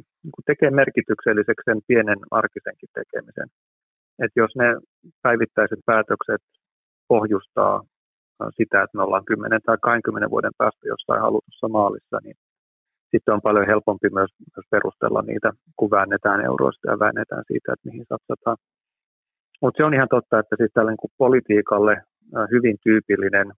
tekee 0.45 0.69
merkitykselliseksi 0.69 1.65
sen 1.65 1.79
pienen 1.87 2.19
arkisenkin 2.31 2.89
tekemisen. 2.99 3.49
Että 4.23 4.39
jos 4.43 4.51
ne 4.55 4.67
päivittäiset 5.21 5.79
päätökset 5.85 6.41
pohjustaa 7.07 7.83
sitä, 8.57 8.83
että 8.83 8.97
me 8.97 9.03
ollaan 9.03 9.25
10 9.25 9.59
tai 9.65 9.77
20 9.81 10.29
vuoden 10.29 10.51
päästä 10.57 10.87
jossain 10.87 11.21
halutussa 11.21 11.67
maalissa, 11.67 12.17
niin 12.23 12.35
sitten 13.11 13.33
on 13.33 13.41
paljon 13.41 13.67
helpompi 13.67 14.09
myös, 14.09 14.31
myös 14.55 14.67
perustella 14.71 15.21
niitä, 15.21 15.51
kun 15.75 15.91
väännetään 15.91 16.45
euroista 16.45 16.91
ja 16.91 16.99
väännetään 16.99 17.43
siitä, 17.47 17.73
että 17.73 17.89
mihin 17.89 18.05
satsataan. 18.09 18.57
Mutta 19.61 19.77
se 19.77 19.83
on 19.83 19.93
ihan 19.93 20.13
totta, 20.15 20.39
että 20.39 20.55
siis 20.55 20.71
tällainen 20.73 20.97
kuin 20.97 21.11
politiikalle 21.17 22.01
hyvin 22.51 22.77
tyypillinen 22.83 23.51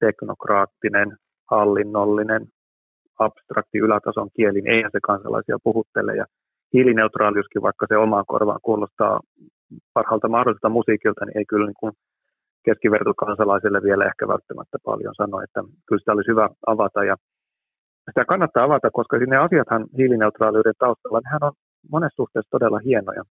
teknokraattinen, 0.00 1.16
hallinnollinen, 1.50 2.46
abstrakti 3.18 3.78
ylätason 3.78 4.28
kieli, 4.36 4.60
niin 4.60 4.74
eihän 4.74 4.90
se 4.92 4.98
kansalaisia 5.02 5.58
puhuttele. 5.64 6.16
Ja 6.16 6.26
hiilineutraaliuskin, 6.72 7.62
vaikka 7.62 7.86
se 7.88 7.96
omaan 7.96 8.24
korvaan 8.26 8.60
kuulostaa 8.62 9.20
parhaalta 9.94 10.28
mahdolliselta 10.28 10.68
musiikilta, 10.68 11.24
niin 11.24 11.38
ei 11.38 11.44
kyllä 11.48 11.66
niin 11.66 11.80
kuin 11.80 11.92
keskivertokansalaiselle 12.64 13.82
vielä 13.82 14.04
ehkä 14.04 14.28
välttämättä 14.28 14.78
paljon 14.84 15.14
sanoa, 15.14 15.44
että 15.44 15.60
kyllä 15.86 16.00
sitä 16.00 16.12
olisi 16.12 16.30
hyvä 16.30 16.48
avata 16.66 17.04
ja 17.04 17.16
sitä 18.10 18.24
kannattaa 18.24 18.64
avata, 18.64 18.90
koska 18.90 19.18
ne 19.18 19.36
asiathan 19.36 19.86
hiilineutraaliuden 19.98 20.74
taustalla, 20.78 21.20
nehän 21.24 21.44
on 21.48 21.52
monessa 21.92 22.16
suhteessa 22.16 22.50
todella 22.50 22.78
hienoja. 22.78 23.22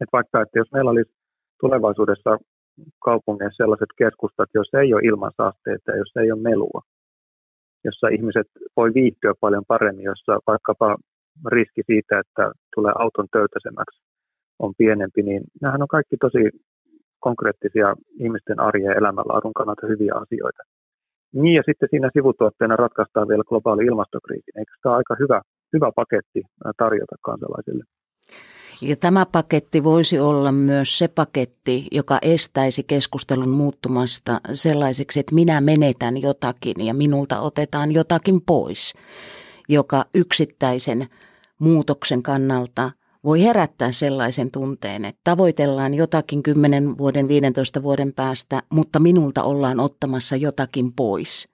Että 0.00 0.12
vaikka, 0.18 0.42
että 0.42 0.58
jos 0.58 0.72
meillä 0.72 0.90
olisi 0.90 1.12
tulevaisuudessa 1.60 2.38
kaupungeissa 3.04 3.62
sellaiset 3.62 3.92
keskustat, 3.98 4.48
jos 4.54 4.74
ei 4.74 4.94
ole 4.94 5.02
ilmansaasteita 5.04 5.90
ja 5.90 5.96
jos 5.96 6.12
ei 6.16 6.32
ole 6.32 6.40
melua, 6.40 6.80
jossa 7.84 8.08
ihmiset 8.08 8.46
voi 8.76 8.94
viihtyä 8.94 9.32
paljon 9.40 9.64
paremmin, 9.68 10.04
jossa 10.04 10.38
vaikkapa 10.46 10.96
riski 11.46 11.82
siitä, 11.86 12.18
että 12.18 12.52
tulee 12.74 12.92
auton 12.98 13.28
töytäsemmäksi 13.32 14.00
on 14.58 14.72
pienempi, 14.78 15.22
niin 15.22 15.42
nämähän 15.62 15.82
on 15.82 15.88
kaikki 15.88 16.16
tosi 16.16 16.42
konkreettisia 17.20 17.94
ihmisten 18.20 18.60
arjen 18.60 18.84
ja 18.90 18.94
elämänlaadun 18.94 19.54
kannalta 19.54 19.86
hyviä 19.86 20.14
asioita. 20.14 20.62
Niin 21.32 21.54
ja 21.54 21.62
sitten 21.66 21.88
siinä 21.90 22.10
sivutuotteena 22.12 22.76
ratkaistaan 22.76 23.28
vielä 23.28 23.44
globaali 23.44 23.84
ilmastokriisi. 23.84 24.50
Eikö 24.58 24.72
tämä 24.82 24.96
aika 24.96 25.16
hyvä, 25.18 25.42
hyvä 25.72 25.92
paketti 25.96 26.42
tarjota 26.76 27.16
kansalaisille? 27.20 27.84
Ja 28.82 28.96
tämä 28.96 29.26
paketti 29.32 29.84
voisi 29.84 30.18
olla 30.20 30.52
myös 30.52 30.98
se 30.98 31.08
paketti, 31.08 31.86
joka 31.92 32.18
estäisi 32.22 32.82
keskustelun 32.82 33.48
muuttumasta 33.48 34.40
sellaiseksi, 34.52 35.20
että 35.20 35.34
minä 35.34 35.60
menetän 35.60 36.22
jotakin 36.22 36.86
ja 36.86 36.94
minulta 36.94 37.40
otetaan 37.40 37.92
jotakin 37.92 38.40
pois, 38.46 38.94
joka 39.68 40.04
yksittäisen 40.14 41.06
muutoksen 41.58 42.22
kannalta 42.22 42.90
voi 43.24 43.42
herättää 43.42 43.92
sellaisen 43.92 44.50
tunteen, 44.50 45.04
että 45.04 45.20
tavoitellaan 45.24 45.94
jotakin 45.94 46.42
10 46.42 46.98
vuoden, 46.98 47.28
15 47.28 47.82
vuoden 47.82 48.12
päästä, 48.12 48.62
mutta 48.72 49.00
minulta 49.00 49.42
ollaan 49.42 49.80
ottamassa 49.80 50.36
jotakin 50.36 50.92
pois. 50.92 51.48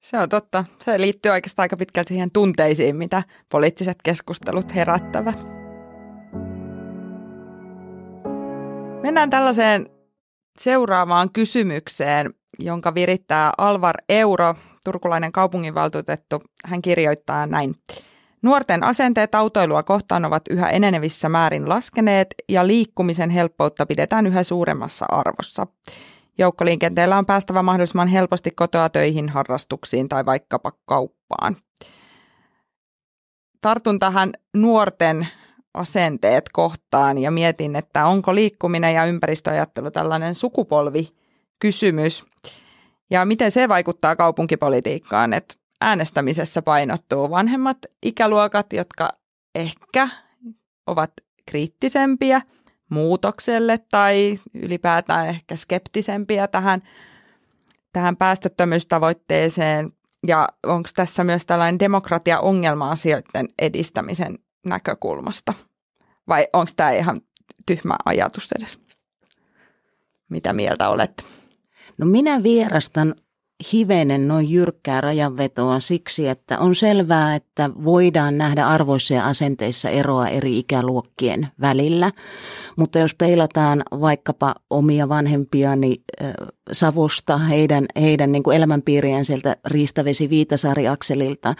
Se 0.00 0.18
on 0.18 0.28
totta. 0.28 0.64
Se 0.84 1.00
liittyy 1.00 1.32
oikeastaan 1.32 1.64
aika 1.64 1.76
pitkälti 1.76 2.08
siihen 2.08 2.30
tunteisiin, 2.30 2.96
mitä 2.96 3.22
poliittiset 3.48 3.98
keskustelut 4.04 4.74
herättävät. 4.74 5.46
Mennään 9.02 9.30
tällaiseen 9.30 9.86
seuraavaan 10.58 11.30
kysymykseen, 11.32 12.34
jonka 12.58 12.94
virittää 12.94 13.52
Alvar 13.58 13.96
Euro, 14.08 14.54
turkulainen 14.84 15.32
kaupunginvaltuutettu. 15.32 16.42
Hän 16.64 16.82
kirjoittaa 16.82 17.46
näin. 17.46 17.74
Nuorten 18.42 18.84
asenteet 18.84 19.34
autoilua 19.34 19.82
kohtaan 19.82 20.24
ovat 20.24 20.42
yhä 20.50 20.68
enenevissä 20.68 21.28
määrin 21.28 21.68
laskeneet 21.68 22.34
ja 22.48 22.66
liikkumisen 22.66 23.30
helppoutta 23.30 23.86
pidetään 23.86 24.26
yhä 24.26 24.42
suuremmassa 24.42 25.06
arvossa. 25.08 25.66
Joukkoliikenteellä 26.38 27.18
on 27.18 27.26
päästävä 27.26 27.62
mahdollisimman 27.62 28.08
helposti 28.08 28.50
kotoa 28.50 28.88
töihin, 28.88 29.28
harrastuksiin 29.28 30.08
tai 30.08 30.26
vaikkapa 30.26 30.72
kauppaan. 30.84 31.56
Tartun 33.60 33.98
tähän 33.98 34.32
nuorten 34.56 35.28
asenteet 35.74 36.44
kohtaan 36.52 37.18
ja 37.18 37.30
mietin, 37.30 37.76
että 37.76 38.06
onko 38.06 38.34
liikkuminen 38.34 38.94
ja 38.94 39.04
ympäristöajattelu 39.04 39.90
tällainen 39.90 40.34
sukupolvikysymys 40.34 42.24
ja 43.10 43.24
miten 43.24 43.50
se 43.50 43.68
vaikuttaa 43.68 44.16
kaupunkipolitiikkaan, 44.16 45.32
että 45.32 45.54
äänestämisessä 45.82 46.62
painottuu 46.62 47.30
vanhemmat 47.30 47.78
ikäluokat, 48.02 48.72
jotka 48.72 49.10
ehkä 49.54 50.08
ovat 50.86 51.12
kriittisempiä 51.46 52.42
muutokselle 52.88 53.78
tai 53.90 54.36
ylipäätään 54.54 55.28
ehkä 55.28 55.56
skeptisempiä 55.56 56.48
tähän, 56.48 56.82
tähän 57.92 58.16
päästöttömyystavoitteeseen. 58.16 59.92
Ja 60.26 60.48
onko 60.66 60.88
tässä 60.94 61.24
myös 61.24 61.46
tällainen 61.46 61.78
demokratia-ongelma-asioiden 61.78 63.48
edistämisen 63.58 64.38
näkökulmasta? 64.66 65.54
Vai 66.28 66.48
onko 66.52 66.72
tämä 66.76 66.90
ihan 66.90 67.20
tyhmä 67.66 67.96
ajatus 68.04 68.48
edes? 68.58 68.78
Mitä 70.28 70.52
mieltä 70.52 70.88
olette? 70.88 71.22
No 71.98 72.06
minä 72.06 72.42
vierastan 72.42 73.14
hivenen 73.72 74.28
noin 74.28 74.50
jyrkkää 74.50 75.00
rajanvetoa 75.00 75.80
siksi, 75.80 76.28
että 76.28 76.58
on 76.58 76.74
selvää, 76.74 77.34
että 77.34 77.70
voidaan 77.84 78.38
nähdä 78.38 78.66
arvoissa 78.66 79.14
ja 79.14 79.26
asenteissa 79.26 79.90
eroa 79.90 80.28
eri 80.28 80.58
ikäluokkien 80.58 81.48
välillä. 81.60 82.12
Mutta 82.76 82.98
jos 82.98 83.14
peilataan 83.14 83.82
vaikkapa 84.00 84.54
omia 84.70 85.08
vanhempiani 85.08 86.02
äh, 86.22 86.32
Savosta, 86.72 87.38
heidän, 87.38 87.86
heidän 88.00 88.32
niin 88.32 88.42
kuin 88.42 88.56
elämänpiiriään 88.56 89.24
sieltä 89.24 89.56
Riistavesi-Viitasaari-akselilta, 89.66 91.54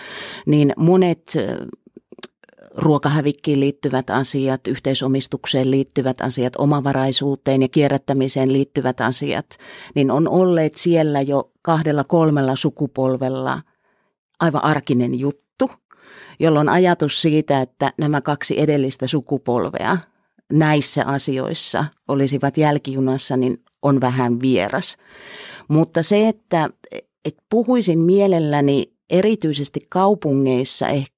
niin 0.46 0.72
monet 0.76 1.36
ruokahävikkiin 2.76 3.60
liittyvät 3.60 4.10
asiat, 4.10 4.66
yhteisomistukseen 4.66 5.70
liittyvät 5.70 6.20
asiat, 6.20 6.52
omavaraisuuteen 6.58 7.62
ja 7.62 7.68
kierrättämiseen 7.68 8.52
liittyvät 8.52 9.00
asiat, 9.00 9.46
niin 9.94 10.10
on 10.10 10.28
olleet 10.28 10.76
siellä 10.76 11.20
jo 11.20 11.50
kahdella 11.62 12.04
kolmella 12.04 12.56
sukupolvella 12.56 13.62
aivan 14.40 14.64
arkinen 14.64 15.18
juttu, 15.18 15.70
jolloin 16.40 16.68
ajatus 16.68 17.22
siitä, 17.22 17.60
että 17.60 17.92
nämä 17.98 18.20
kaksi 18.20 18.60
edellistä 18.60 19.06
sukupolvea 19.06 19.98
näissä 20.52 21.04
asioissa 21.06 21.84
olisivat 22.08 22.56
jälkijunassa, 22.56 23.36
niin 23.36 23.62
on 23.82 24.00
vähän 24.00 24.40
vieras. 24.40 24.96
Mutta 25.68 26.02
se, 26.02 26.28
että, 26.28 26.70
että 27.24 27.42
puhuisin 27.50 27.98
mielelläni 27.98 28.92
erityisesti 29.10 29.80
kaupungeissa 29.88 30.88
ehkä 30.88 31.11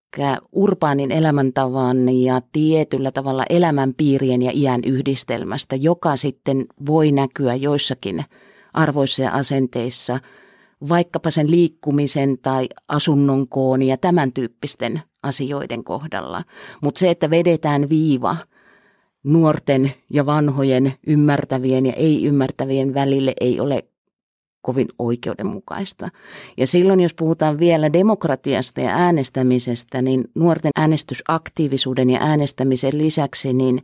urbaanin 0.53 1.13
elämäntavan 1.13 2.23
ja 2.23 2.41
tietyllä 2.53 3.13
tavalla 3.13 3.45
elämänpiirien 3.51 4.43
ja 4.43 4.51
iän 4.55 4.81
yhdistelmästä, 4.85 5.77
joka 5.77 6.17
sitten 6.17 6.67
voi 6.87 7.13
näkyä 7.13 7.55
joissakin 7.55 8.25
arvoissa 8.75 9.23
ja 9.23 9.31
asenteissa, 9.31 10.21
vaikkapa 10.89 11.31
sen 11.31 11.51
liikkumisen 11.51 12.39
tai 12.39 12.69
asunnon 12.89 13.49
koon 13.49 13.83
ja 13.83 13.97
tämän 13.97 14.33
tyyppisten 14.33 15.03
asioiden 15.23 15.85
kohdalla. 15.85 16.45
Mutta 16.83 16.99
se, 16.99 17.11
että 17.11 17.31
vedetään 17.31 17.89
viiva 17.89 18.37
nuorten 19.25 19.93
ja 20.11 20.27
vanhojen 20.27 20.93
ymmärtävien 21.07 21.87
ja 21.87 21.93
ei-ymmärtävien 21.93 22.95
välille 22.95 23.33
ei 23.41 23.61
ole 23.61 23.85
kovin 24.65 24.89
oikeudenmukaista. 24.99 26.09
Ja 26.57 26.67
silloin, 26.67 27.01
jos 27.01 27.15
puhutaan 27.15 27.59
vielä 27.59 27.93
demokratiasta 27.93 28.81
ja 28.81 28.91
äänestämisestä, 28.91 30.03
niin 30.03 30.25
nuorten 30.35 30.71
äänestysaktiivisuuden 30.77 32.11
ja 32.11 32.19
äänestämisen 32.23 32.99
lisäksi, 32.99 33.53
niin 33.53 33.83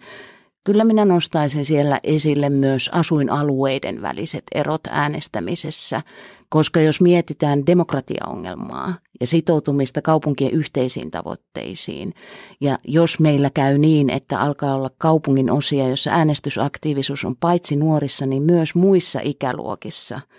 kyllä 0.65 0.85
minä 0.85 1.05
nostaisin 1.05 1.65
siellä 1.65 2.01
esille 2.05 2.51
myös 2.51 2.91
asuinalueiden 2.93 4.03
väliset 4.03 4.45
erot 4.55 4.81
äänestämisessä, 4.91 6.03
koska 6.49 6.81
jos 6.81 7.01
mietitään 7.01 7.67
demokratiaongelmaa 7.67 8.95
ja 9.21 9.27
sitoutumista 9.27 10.03
kaupunkien 10.03 10.53
yhteisiin 10.53 11.11
tavoitteisiin, 11.11 12.15
ja 12.61 12.79
jos 12.85 13.21
meillä 13.21 13.51
käy 13.55 13.79
niin, 13.79 14.11
että 14.11 14.41
alkaa 14.41 14.75
olla 14.75 14.91
kaupungin 14.99 15.51
osia, 15.51 15.89
jossa 15.89 16.11
äänestysaktiivisuus 16.11 17.25
on 17.25 17.37
paitsi 17.37 17.77
nuorissa, 17.77 18.27
niin 18.27 18.43
myös 18.43 18.75
muissa 18.75 19.21
ikäluokissa– 19.23 20.21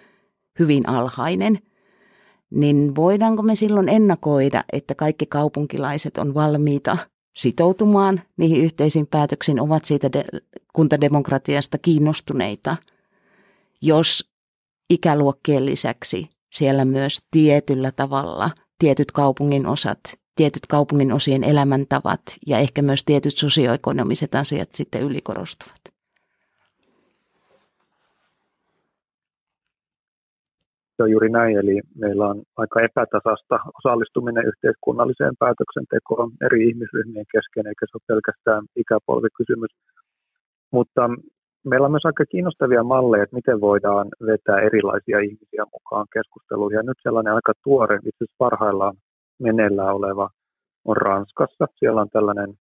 hyvin 0.62 0.90
alhainen, 0.90 1.60
niin 2.50 2.96
voidaanko 2.96 3.44
me 3.44 3.56
silloin 3.56 3.90
ennakoida, 3.90 4.64
että 4.74 4.96
kaikki 4.96 5.26
kaupunkilaiset 5.26 6.18
on 6.18 6.34
valmiita 6.34 6.98
sitoutumaan 7.36 8.22
niihin 8.38 8.64
yhteisiin 8.64 9.08
päätöksiin, 9.08 9.60
ovat 9.60 9.86
siitä 9.86 10.14
de- 10.14 10.26
kuntademokratiasta 10.74 11.78
kiinnostuneita, 11.78 12.78
jos 13.82 14.32
ikäluokkien 14.90 15.66
lisäksi 15.66 16.30
siellä 16.52 16.86
myös 16.86 17.18
tietyllä 17.32 17.92
tavalla 17.92 18.52
tietyt 18.80 19.12
kaupungin 19.12 19.68
osat, 19.68 20.00
tietyt 20.36 20.68
kaupungin 20.68 21.14
osien 21.14 21.44
elämäntavat 21.44 22.22
ja 22.48 22.58
ehkä 22.58 22.82
myös 22.82 23.04
tietyt 23.04 23.38
sosioekonomiset 23.38 24.36
asiat 24.36 24.76
sitten 24.76 25.02
ylikorostuvat. 25.02 25.82
Se 31.02 31.06
on 31.06 31.12
juuri 31.12 31.30
näin, 31.30 31.58
eli 31.58 31.82
meillä 31.98 32.26
on 32.28 32.44
aika 32.58 32.82
epätasasta 32.82 33.60
osallistuminen 33.80 34.48
yhteiskunnalliseen 34.48 35.36
päätöksentekoon 35.40 36.32
eri 36.46 36.70
ihmisryhmien 36.70 37.26
kesken, 37.32 37.68
eikä 37.68 37.86
se 37.86 37.98
ole 37.98 38.10
pelkästään 38.12 38.64
ikäpolvikysymys. 38.76 39.72
Mutta 40.72 41.02
meillä 41.70 41.86
on 41.86 41.92
myös 41.92 42.06
aika 42.06 42.26
kiinnostavia 42.26 42.84
malleja, 42.84 43.24
että 43.24 43.36
miten 43.36 43.62
voidaan 43.62 44.08
vetää 44.26 44.60
erilaisia 44.68 45.20
ihmisiä 45.20 45.64
mukaan 45.74 46.08
keskusteluun. 46.14 46.74
Ja 46.74 46.84
nyt 46.84 47.00
sellainen 47.04 47.34
aika 47.34 47.54
tuore, 47.64 47.96
itse 47.96 48.10
asiassa 48.10 48.44
parhaillaan 48.46 48.96
meneillään 49.40 49.96
oleva 49.96 50.30
on 50.86 50.98
Ranskassa. 50.98 51.66
Siellä 51.80 52.02
on 52.02 52.10
tällainen 52.10 52.54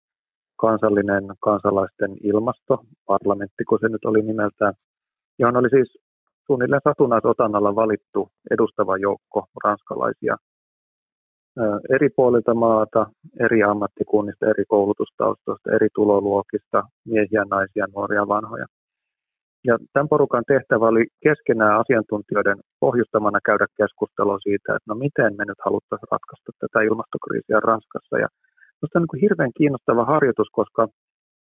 kansallinen 0.57 1.25
kansalaisten 1.41 2.13
ilmasto, 2.23 2.75
parlamentti, 3.07 3.65
kun 3.69 3.79
se 3.81 3.89
nyt 3.89 4.05
oli 4.05 4.23
nimeltään, 4.23 4.75
johon 5.39 5.57
oli 5.57 5.71
siis 5.71 6.10
suunnilleen 6.51 6.89
satunnaisotannalla 6.89 7.75
valittu 7.75 8.29
edustava 8.51 8.97
joukko 8.97 9.39
ranskalaisia 9.65 10.37
eri 11.97 12.09
puolilta 12.17 12.55
maata, 12.55 13.07
eri 13.41 13.63
ammattikunnista, 13.63 14.51
eri 14.53 14.65
koulutustaustoista, 14.69 15.75
eri 15.77 15.89
tuloluokista, 15.95 16.83
miehiä, 17.13 17.45
naisia, 17.51 17.87
nuoria, 17.95 18.29
vanhoja. 18.29 18.67
Ja 19.69 19.79
tämän 19.93 20.09
porukan 20.09 20.45
tehtävä 20.53 20.89
oli 20.89 21.05
keskenään 21.27 21.81
asiantuntijoiden 21.81 22.59
pohjustamana 22.81 23.39
käydä 23.49 23.67
keskustelua 23.81 24.39
siitä, 24.39 24.69
että 24.77 24.89
no 24.89 24.95
miten 24.95 25.31
me 25.39 25.45
nyt 25.45 25.61
haluttaisiin 25.65 26.13
ratkaista 26.15 26.51
tätä 26.61 26.79
ilmastokriisiä 26.89 27.61
Ranskassa. 27.61 28.17
Ja 28.25 28.29
Minusta 28.77 28.99
on 28.99 29.07
niin 29.13 29.23
hirveän 29.27 29.53
kiinnostava 29.59 30.05
harjoitus, 30.05 30.51
koska 30.53 30.89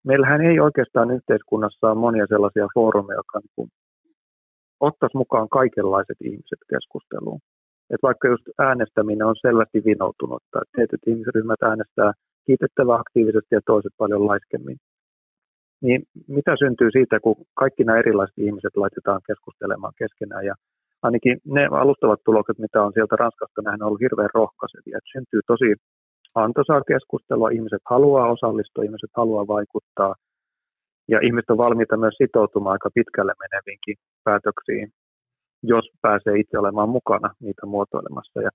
meillähän 0.09 0.41
ei 0.41 0.61
oikeastaan 0.61 1.11
yhteiskunnassa 1.11 1.87
ole 1.91 2.05
monia 2.05 2.27
sellaisia 2.29 2.67
foorumeja, 2.75 3.19
jotka 3.23 3.41
niin 3.41 3.69
ottaisi 4.81 5.17
mukaan 5.17 5.49
kaikenlaiset 5.49 6.17
ihmiset 6.21 6.63
keskusteluun. 6.73 7.41
Et 7.91 8.03
vaikka 8.03 8.29
just 8.29 8.45
äänestäminen 8.59 9.27
on 9.27 9.37
selvästi 9.47 9.85
vinoutunut, 9.85 10.43
että 10.43 10.61
tietyt 10.75 11.01
ihmisryhmät 11.07 11.63
äänestää 11.63 12.13
kiitettävän 12.47 13.01
aktiivisesti 13.01 13.55
ja 13.55 13.61
toiset 13.67 13.93
paljon 13.99 14.27
laiskemmin. 14.27 14.77
Niin 15.83 16.03
mitä 16.29 16.53
syntyy 16.59 16.91
siitä, 16.91 17.21
kun 17.21 17.37
kaikki 17.55 17.85
nämä 17.85 17.99
erilaiset 17.99 18.39
ihmiset 18.39 18.77
laitetaan 18.77 19.21
keskustelemaan 19.27 19.93
keskenään 19.99 20.45
ja 20.47 20.55
ainakin 21.03 21.39
ne 21.45 21.67
alustavat 21.67 22.21
tulokset, 22.25 22.59
mitä 22.59 22.83
on 22.83 22.93
sieltä 22.93 23.17
Ranskasta 23.17 23.63
nähnyt, 23.63 23.83
on 23.83 23.87
ollut 23.89 24.01
hirveän 24.01 24.35
rohkaisevia. 24.35 24.99
Että 24.99 25.15
syntyy 25.15 25.41
tosi 25.47 25.69
antoisaa 26.35 26.83
keskustelua, 26.93 27.51
ihmiset 27.51 27.83
haluaa 27.85 28.33
osallistua, 28.37 28.85
ihmiset 28.85 29.11
haluaa 29.17 29.47
vaikuttaa 29.47 30.15
ja 31.09 31.19
ihmiset 31.23 31.51
on 31.51 31.59
valmiita 31.59 31.97
myös 31.97 32.15
sitoutumaan 32.19 32.73
aika 32.73 32.91
pitkälle 32.95 33.35
meneviinkin 33.39 33.97
päätöksiin, 34.25 34.89
jos 35.63 35.85
pääsee 36.03 36.39
itse 36.39 36.59
olemaan 36.59 36.89
mukana 36.89 37.35
niitä 37.41 37.67
muotoilemassa. 37.67 38.43
Ja 38.43 38.51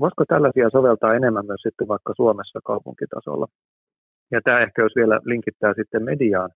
voisiko 0.00 0.24
tällaisia 0.24 0.70
soveltaa 0.70 1.14
enemmän 1.14 1.46
myös 1.46 1.60
sitten 1.62 1.88
vaikka 1.88 2.12
Suomessa 2.16 2.60
kaupunkitasolla? 2.64 3.46
Ja 4.30 4.40
tämä 4.44 4.60
ehkä 4.60 4.82
jos 4.82 4.92
vielä 4.96 5.20
linkittää 5.24 5.72
sitten 5.76 6.02
mediaan, 6.04 6.50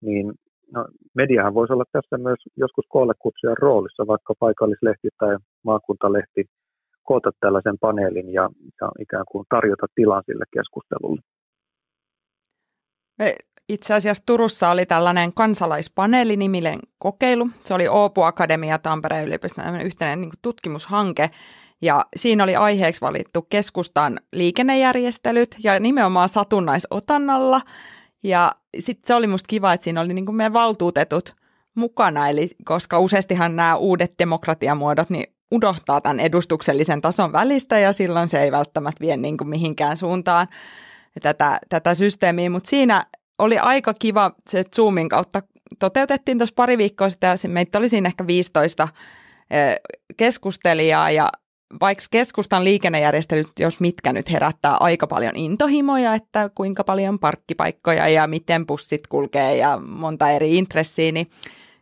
niin 0.00 0.32
no, 0.74 0.86
mediahan 1.14 1.54
voisi 1.54 1.72
olla 1.72 1.84
tässä 1.92 2.18
myös 2.18 2.38
joskus 2.56 2.84
koolle 2.88 3.14
kutsujan 3.18 3.56
roolissa, 3.60 4.06
vaikka 4.06 4.34
paikallislehti 4.38 5.08
tai 5.18 5.36
maakuntalehti 5.64 6.44
koota 7.02 7.30
tällaisen 7.40 7.78
paneelin 7.80 8.32
ja, 8.32 8.48
ja 8.80 8.88
ikään 9.00 9.24
kuin 9.30 9.44
tarjota 9.50 9.86
tilan 9.94 10.22
sille 10.26 10.44
keskustelulle. 10.54 11.20
Itse 13.68 13.94
asiassa 13.94 14.22
Turussa 14.26 14.70
oli 14.70 14.86
tällainen 14.86 15.32
kansalaispaneeliniminen 15.32 16.78
kokeilu. 16.98 17.48
Se 17.64 17.74
oli 17.74 17.88
Oopu 17.88 18.22
Akademia 18.22 18.78
Tampereen 18.78 19.26
yliopiston 19.26 19.80
yhteinen 19.80 20.20
niin 20.20 20.30
tutkimushanke. 20.42 21.30
Ja 21.82 22.06
siinä 22.16 22.44
oli 22.44 22.56
aiheeksi 22.56 23.00
valittu 23.00 23.42
keskustan 23.42 24.20
liikennejärjestelyt 24.32 25.56
ja 25.62 25.80
nimenomaan 25.80 26.28
satunnaisotannalla. 26.28 27.60
Ja 28.22 28.52
sitten 28.78 29.06
se 29.06 29.14
oli 29.14 29.26
musta 29.26 29.46
kiva, 29.48 29.72
että 29.72 29.84
siinä 29.84 30.00
oli 30.00 30.14
niin 30.14 30.26
kuin 30.26 30.36
meidän 30.36 30.52
valtuutetut 30.52 31.36
mukana, 31.74 32.28
eli 32.28 32.50
koska 32.64 32.98
useastihan 32.98 33.56
nämä 33.56 33.76
uudet 33.76 34.14
demokratiamuodot 34.18 35.10
niin 35.10 35.34
unohtaa 35.50 36.00
tämän 36.00 36.20
edustuksellisen 36.20 37.00
tason 37.00 37.32
välistä 37.32 37.78
ja 37.78 37.92
silloin 37.92 38.28
se 38.28 38.42
ei 38.42 38.52
välttämättä 38.52 39.00
vie 39.00 39.16
niin 39.16 39.36
kuin 39.36 39.48
mihinkään 39.48 39.96
suuntaan 39.96 40.48
tätä, 41.22 41.58
tätä 41.68 41.94
systeemiä, 41.94 42.50
mutta 42.50 42.70
siinä 42.70 43.06
oli 43.38 43.58
aika 43.58 43.94
kiva, 43.94 44.32
se 44.50 44.64
Zoomin 44.76 45.08
kautta 45.08 45.42
toteutettiin 45.78 46.38
tuossa 46.38 46.54
pari 46.56 46.78
viikkoa 46.78 47.10
sitten 47.10 47.38
ja 47.42 47.48
meitä 47.48 47.78
oli 47.78 47.88
siinä 47.88 48.08
ehkä 48.08 48.26
15 48.26 48.88
keskustelijaa 50.16 51.10
ja 51.10 51.28
vaikka 51.80 52.04
keskustan 52.10 52.64
liikennejärjestelyt, 52.64 53.46
jos 53.58 53.80
mitkä 53.80 54.12
nyt 54.12 54.30
herättää 54.30 54.76
aika 54.80 55.06
paljon 55.06 55.36
intohimoja, 55.36 56.14
että 56.14 56.50
kuinka 56.54 56.84
paljon 56.84 57.18
parkkipaikkoja 57.18 58.08
ja 58.08 58.26
miten 58.26 58.66
bussit 58.66 59.06
kulkee 59.06 59.56
ja 59.56 59.78
monta 59.86 60.30
eri 60.30 60.56
intressiä, 60.56 61.12
niin 61.12 61.30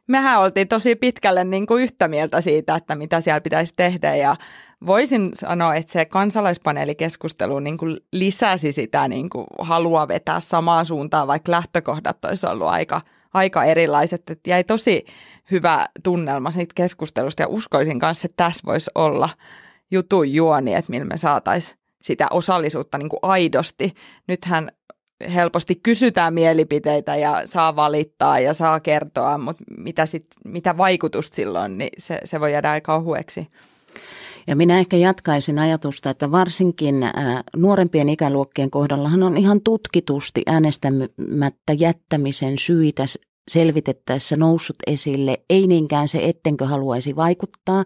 mehän 0.07 0.41
oltiin 0.41 0.69
tosi 0.69 0.97
pitkälle 0.97 1.45
niin 1.45 1.67
kuin 1.67 1.83
yhtä 1.83 2.09
mieltä 2.09 2.41
siitä, 2.41 2.75
että 2.75 2.95
mitä 2.95 3.21
siellä 3.21 3.41
pitäisi 3.41 3.75
tehdä 3.77 4.17
ja 4.17 4.37
voisin 4.87 5.31
sanoa, 5.35 5.75
että 5.75 5.93
se 5.93 6.05
kansalaispaneelikeskustelu 6.05 7.59
niin 7.59 7.79
kuin 7.79 7.97
lisäsi 8.13 8.73
sitä 8.73 9.09
niin 9.09 9.31
kuin 9.31 9.47
halua 9.59 10.09
vetää 10.09 10.41
samaan 10.41 10.87
suuntaan, 10.87 11.29
vaikka 11.29 11.53
lähtökohdat 11.53 12.25
olisi 12.25 12.47
ollut 12.47 12.69
aika, 12.69 13.01
aika 13.35 13.65
erilaiset. 13.65 14.31
Että 14.31 14.51
jäi 14.51 14.65
tosi 14.65 15.07
hyvä 15.51 15.89
tunnelma 16.03 16.51
siitä 16.51 16.73
keskustelusta 16.75 17.43
ja 17.43 17.49
uskoisin 17.49 17.99
kanssa, 17.99 18.27
että 18.27 18.45
tässä 18.45 18.63
voisi 18.67 18.91
olla 18.95 19.29
jutun 19.91 20.33
juoni, 20.33 20.75
että 20.75 20.91
millä 20.91 21.07
me 21.07 21.19
saataisiin 21.19 21.79
sitä 22.03 22.27
osallisuutta 22.31 22.99
niin 22.99 23.09
kuin 23.09 23.21
aidosti. 23.23 23.95
Nythän 24.29 24.71
helposti 25.35 25.77
kysytään 25.83 26.35
mielipiteitä 26.35 27.17
ja 27.17 27.43
saa 27.47 27.77
valittaa 27.77 28.41
ja 28.41 28.55
saa 28.55 28.81
kertoa, 28.81 29.39
mutta 29.39 29.65
mitä, 29.77 30.07
sit, 30.07 30.27
mitä 30.45 30.77
vaikutusta 30.77 31.37
silloin, 31.37 31.79
niin 31.79 31.91
se, 31.99 32.21
se 32.25 32.41
voi 32.41 32.53
jäädä 32.53 32.71
aika 32.71 32.95
ohueksi. 32.95 33.47
Ja 34.49 34.57
minä 34.57 34.79
ehkä 34.79 34.97
jatkaisin 34.97 35.59
ajatusta, 35.59 36.11
että 36.11 36.31
varsinkin 36.31 36.95
nuorempien 37.57 38.09
ikäluokkien 38.09 38.71
kohdallahan 38.71 39.23
on 39.23 39.37
ihan 39.37 39.61
tutkitusti 39.61 40.43
äänestämättä 40.47 41.73
jättämisen 41.79 42.59
syitä 42.59 43.05
selvitettäessä 43.49 44.37
noussut 44.37 44.77
esille. 44.87 45.41
Ei 45.51 45.67
niinkään 45.67 46.09
se, 46.09 46.19
ettenkö 46.23 46.67
haluaisi 46.67 47.17
vaikuttaa, 47.17 47.85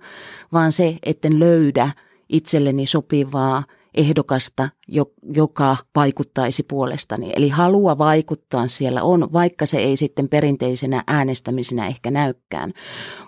vaan 0.53 0.73
se, 0.73 0.97
etten 1.03 1.41
löydä 1.41 1.91
itselleni 2.29 2.87
sopivaa– 2.87 3.63
ehdokasta, 3.95 4.69
joka 5.35 5.77
vaikuttaisi 5.95 6.63
puolestani. 6.63 7.33
Eli 7.37 7.49
halua 7.49 7.99
vaikuttaa 7.99 8.67
siellä 8.67 9.03
on, 9.03 9.33
vaikka 9.33 9.67
se 9.67 9.79
ei 9.79 9.97
sitten 9.97 10.29
perinteisenä 10.29 11.05
äänestämisenä 11.07 11.87
ehkä 11.87 12.11
näykään. 12.11 12.73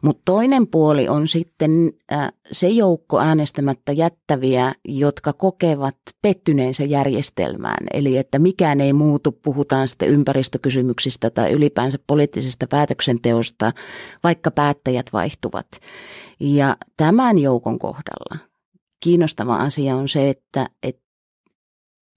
Mutta 0.02 0.22
toinen 0.24 0.66
puoli 0.66 1.08
on 1.08 1.28
sitten 1.28 1.92
se 2.52 2.68
joukko 2.68 3.20
äänestämättä 3.20 3.92
jättäviä, 3.92 4.74
jotka 4.84 5.32
kokevat 5.32 5.96
pettyneensä 6.22 6.84
järjestelmään. 6.84 7.86
Eli 7.94 8.16
että 8.16 8.38
mikään 8.38 8.80
ei 8.80 8.92
muutu, 8.92 9.32
puhutaan 9.32 9.88
sitten 9.88 10.08
ympäristökysymyksistä 10.08 11.30
tai 11.30 11.52
ylipäänsä 11.52 11.98
poliittisesta 12.06 12.66
päätöksenteosta, 12.66 13.72
vaikka 14.24 14.50
päättäjät 14.50 15.06
vaihtuvat. 15.12 15.66
Ja 16.40 16.76
tämän 16.96 17.38
joukon 17.38 17.78
kohdalla– 17.78 18.38
kiinnostava 19.04 19.56
asia 19.56 19.96
on 19.96 20.08
se, 20.08 20.30
että, 20.30 20.66
että 20.82 21.02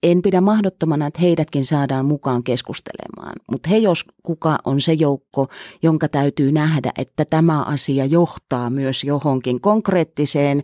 en 0.02 0.22
pidä 0.22 0.40
mahdottomana, 0.40 1.06
että 1.06 1.20
heidätkin 1.20 1.66
saadaan 1.66 2.04
mukaan 2.04 2.42
keskustelemaan, 2.42 3.32
mutta 3.50 3.70
he 3.70 3.76
jos 3.76 4.04
kuka 4.22 4.58
on 4.64 4.80
se 4.80 4.92
joukko, 4.92 5.48
jonka 5.82 6.08
täytyy 6.08 6.52
nähdä, 6.52 6.92
että 6.98 7.24
tämä 7.24 7.62
asia 7.62 8.04
johtaa 8.04 8.70
myös 8.70 9.04
johonkin 9.04 9.60
konkreettiseen, 9.60 10.62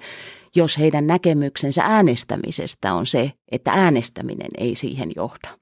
jos 0.56 0.78
heidän 0.78 1.06
näkemyksensä 1.06 1.82
äänestämisestä 1.84 2.94
on 2.94 3.06
se, 3.06 3.32
että 3.52 3.72
äänestäminen 3.72 4.50
ei 4.58 4.76
siihen 4.76 5.10
johda. 5.16 5.58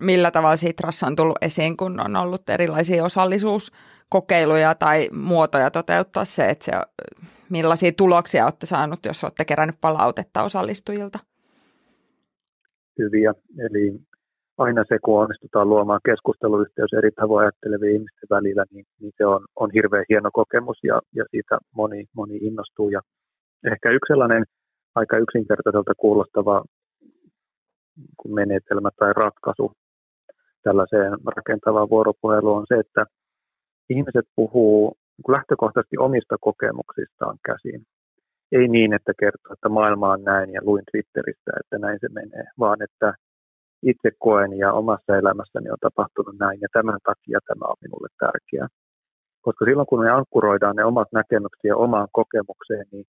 Millä 0.00 0.30
tavalla 0.30 0.56
Sitrassa 0.56 1.06
on 1.06 1.16
tullut 1.16 1.38
esiin, 1.40 1.76
kun 1.76 2.00
on 2.00 2.16
ollut 2.16 2.50
erilaisia 2.50 3.04
osallisuuskokeiluja 3.04 4.74
tai 4.74 5.08
muotoja 5.12 5.70
toteuttaa 5.70 6.24
se, 6.24 6.50
että 6.50 6.64
se 6.64 6.72
millaisia 7.50 7.92
tuloksia 7.96 8.44
olette 8.44 8.66
saanut, 8.66 9.06
jos 9.06 9.24
olette 9.24 9.44
kerännyt 9.44 9.76
palautetta 9.80 10.42
osallistujilta? 10.42 11.18
Hyviä. 12.98 13.34
Eli 13.58 14.00
aina 14.58 14.84
se, 14.88 14.98
kun 15.04 15.20
onnistutaan 15.22 15.68
luomaan 15.68 16.00
keskusteluyhteys 16.04 16.92
eri 16.92 17.10
tavoin 17.10 17.42
ajattelevien 17.42 17.94
ihmisten 17.94 18.28
välillä, 18.30 18.64
niin, 18.70 18.86
niin 19.00 19.12
se 19.16 19.26
on, 19.26 19.46
on 19.56 19.70
hirveän 19.74 20.04
hieno 20.08 20.30
kokemus 20.32 20.78
ja, 20.82 21.00
ja 21.14 21.24
siitä 21.30 21.58
moni, 21.74 22.04
moni 22.16 22.36
innostuu. 22.36 22.88
Ja 22.90 23.00
ehkä 23.72 23.90
yksi 23.90 24.12
sellainen 24.12 24.44
aika 24.94 25.18
yksinkertaiselta 25.18 25.92
kuulostava 25.96 26.64
menetelmä 28.28 28.90
tai 28.98 29.12
ratkaisu 29.12 29.72
tällaiseen 30.62 31.12
rakentavaan 31.36 31.90
vuoropuheluun 31.90 32.58
on 32.58 32.66
se, 32.68 32.74
että 32.74 33.06
ihmiset 33.90 34.26
puhuu 34.36 34.96
niin 35.20 35.36
lähtökohtaisesti 35.36 35.98
omista 35.98 36.36
kokemuksistaan 36.40 37.36
käsin. 37.46 37.82
Ei 38.52 38.68
niin, 38.68 38.92
että 38.92 39.12
kertoo, 39.20 39.52
että 39.52 39.68
maailma 39.68 40.12
on 40.12 40.22
näin 40.24 40.52
ja 40.52 40.60
luin 40.64 40.84
Twitteristä, 40.90 41.50
että 41.60 41.78
näin 41.78 41.98
se 42.00 42.08
menee, 42.08 42.44
vaan 42.58 42.82
että 42.82 43.14
itse 43.82 44.10
koen 44.18 44.52
ja 44.58 44.72
omassa 44.72 45.16
elämässäni 45.16 45.70
on 45.70 45.86
tapahtunut 45.88 46.36
näin 46.38 46.58
ja 46.60 46.68
tämän 46.72 46.98
takia 47.04 47.38
tämä 47.46 47.64
on 47.72 47.82
minulle 47.84 48.08
tärkeää. 48.18 48.68
Koska 49.40 49.64
silloin 49.64 49.86
kun 49.86 50.00
me 50.04 50.10
ankkuroidaan 50.10 50.76
ne 50.76 50.84
omat 50.84 51.08
näkemykset 51.12 51.70
omaan 51.74 52.08
kokemukseen, 52.12 52.86
niin 52.92 53.04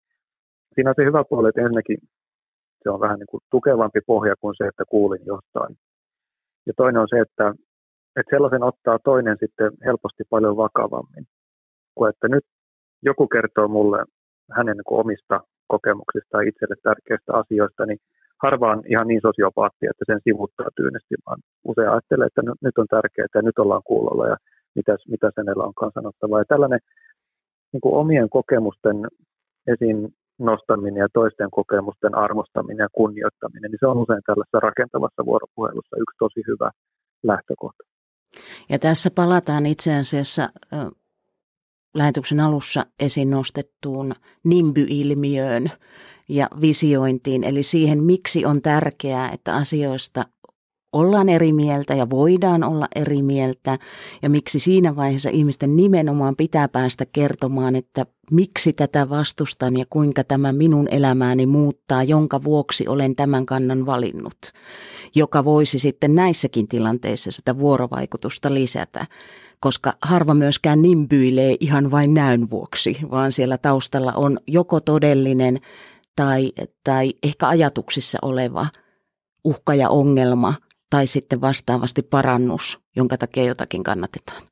siinä 0.74 0.90
on 0.90 0.96
se 0.98 1.06
hyvä 1.06 1.24
puoli, 1.30 1.50
että 1.50 1.62
ensinnäkin 1.62 1.98
se 2.84 2.90
on 2.90 3.00
vähän 3.00 3.20
niin 3.20 3.32
kuin 3.32 3.42
tukevampi 3.52 4.02
pohja 4.08 4.36
kuin 4.42 4.56
se, 4.58 4.68
että 4.68 4.84
kuulin 4.90 5.26
jostain. 5.26 5.76
Ja 6.66 6.74
toinen 6.78 7.02
on 7.02 7.08
se, 7.10 7.20
että, 7.20 7.54
että 8.16 8.30
sellaisen 8.30 8.64
ottaa 8.64 9.00
toinen 9.00 9.38
sitten 9.40 9.72
helposti 9.86 10.24
paljon 10.30 10.58
vakavammin 10.58 11.26
kuin 11.96 12.10
että 12.10 12.28
nyt 12.28 12.46
joku 13.02 13.28
kertoo 13.28 13.68
mulle 13.68 14.06
hänen 14.52 14.78
niin 14.78 15.00
omista 15.02 15.42
kokemuksista 15.68 16.38
ja 16.38 16.50
itselle 16.50 16.76
tärkeistä 16.84 17.34
asioista, 17.34 17.86
niin 17.86 18.00
harvaan 18.44 18.84
ihan 18.88 19.08
niin 19.08 19.22
sosiopaatti, 19.22 19.86
että 19.90 20.06
sen 20.08 20.20
sivuttaa 20.24 20.70
tyynesti, 20.76 21.16
vaan 21.26 21.40
usein 21.64 21.90
ajattelee, 21.90 22.28
että 22.28 22.42
nyt 22.62 22.78
on 22.78 22.88
tärkeää 22.90 23.28
ja 23.36 23.42
nyt 23.42 23.60
ollaan 23.60 23.84
kuulolla 23.84 24.28
ja 24.28 24.38
mitä, 24.76 24.98
mitä 25.08 25.32
senellä 25.36 25.64
onkaan 25.64 25.92
sanottavaa. 25.94 26.40
Ja 26.40 26.46
tällainen 26.54 26.80
niin 27.74 27.82
kuin 27.82 27.96
omien 27.96 28.30
kokemusten 28.30 28.98
esiin 29.68 30.14
nostaminen 30.40 31.02
ja 31.02 31.08
toisten 31.14 31.52
kokemusten 31.52 32.16
arvostaminen 32.16 32.84
ja 32.84 32.88
kunnioittaminen, 32.92 33.72
niin 33.72 33.80
se 33.80 33.88
on 33.88 33.98
usein 33.98 34.22
tällaisessa 34.26 34.60
rakentavassa 34.60 35.26
vuoropuhelussa 35.26 35.98
yksi 36.04 36.18
tosi 36.20 36.42
hyvä 36.48 36.72
lähtökohta. 37.24 37.84
Ja 38.70 38.80
tässä 38.80 39.10
palataan 39.16 39.66
itse 39.66 39.96
asiassa 39.96 40.50
lähetyksen 41.94 42.40
alussa 42.40 42.86
esiin 43.00 43.30
nostettuun 43.30 44.16
nimby-ilmiöön 44.44 45.72
ja 46.30 46.48
visiointiin, 46.62 47.44
eli 47.44 47.64
siihen, 47.64 48.04
miksi 48.04 48.46
on 48.46 48.62
tärkeää, 48.62 49.32
että 49.32 49.56
asioista 49.56 50.26
ollaan 50.94 51.30
eri 51.30 51.54
mieltä 51.54 51.94
ja 51.94 52.10
voidaan 52.10 52.64
olla 52.64 52.88
eri 52.96 53.22
mieltä. 53.22 53.80
Ja 54.22 54.30
miksi 54.30 54.60
siinä 54.60 54.96
vaiheessa 54.96 55.30
ihmisten 55.30 55.76
nimenomaan 55.76 56.36
pitää 56.36 56.68
päästä 56.68 57.06
kertomaan, 57.06 57.76
että 57.76 58.06
miksi 58.32 58.74
tätä 58.74 59.10
vastustan 59.10 59.78
ja 59.78 59.86
kuinka 59.90 60.24
tämä 60.24 60.54
minun 60.54 60.88
elämääni 60.92 61.46
muuttaa, 61.46 62.04
jonka 62.04 62.44
vuoksi 62.44 62.88
olen 62.88 63.16
tämän 63.16 63.46
kannan 63.46 63.86
valinnut, 63.86 64.38
joka 65.16 65.46
voisi 65.46 65.80
sitten 65.80 66.16
näissäkin 66.16 66.68
tilanteissa 66.68 67.32
sitä 67.32 67.58
vuorovaikutusta 67.58 68.54
lisätä. 68.54 69.06
Koska 69.60 69.94
harva 70.02 70.34
myöskään 70.34 70.82
nimbyilee 70.82 71.56
ihan 71.60 71.92
vain 71.92 72.14
näyn 72.14 72.50
vuoksi, 72.50 72.98
vaan 73.12 73.32
siellä 73.32 73.58
taustalla 73.58 74.14
on 74.14 74.38
joko 74.48 74.80
todellinen 74.80 75.60
tai, 76.16 76.52
tai 76.84 77.14
ehkä 77.24 77.48
ajatuksissa 77.48 78.18
oleva 78.22 78.68
uhka 79.44 79.76
ja 79.76 79.90
ongelma 79.90 80.54
tai 80.92 81.08
sitten 81.08 81.42
vastaavasti 81.42 82.02
parannus, 82.02 82.80
jonka 82.96 83.18
takia 83.18 83.44
jotakin 83.44 83.84
kannatetaan. 83.84 84.44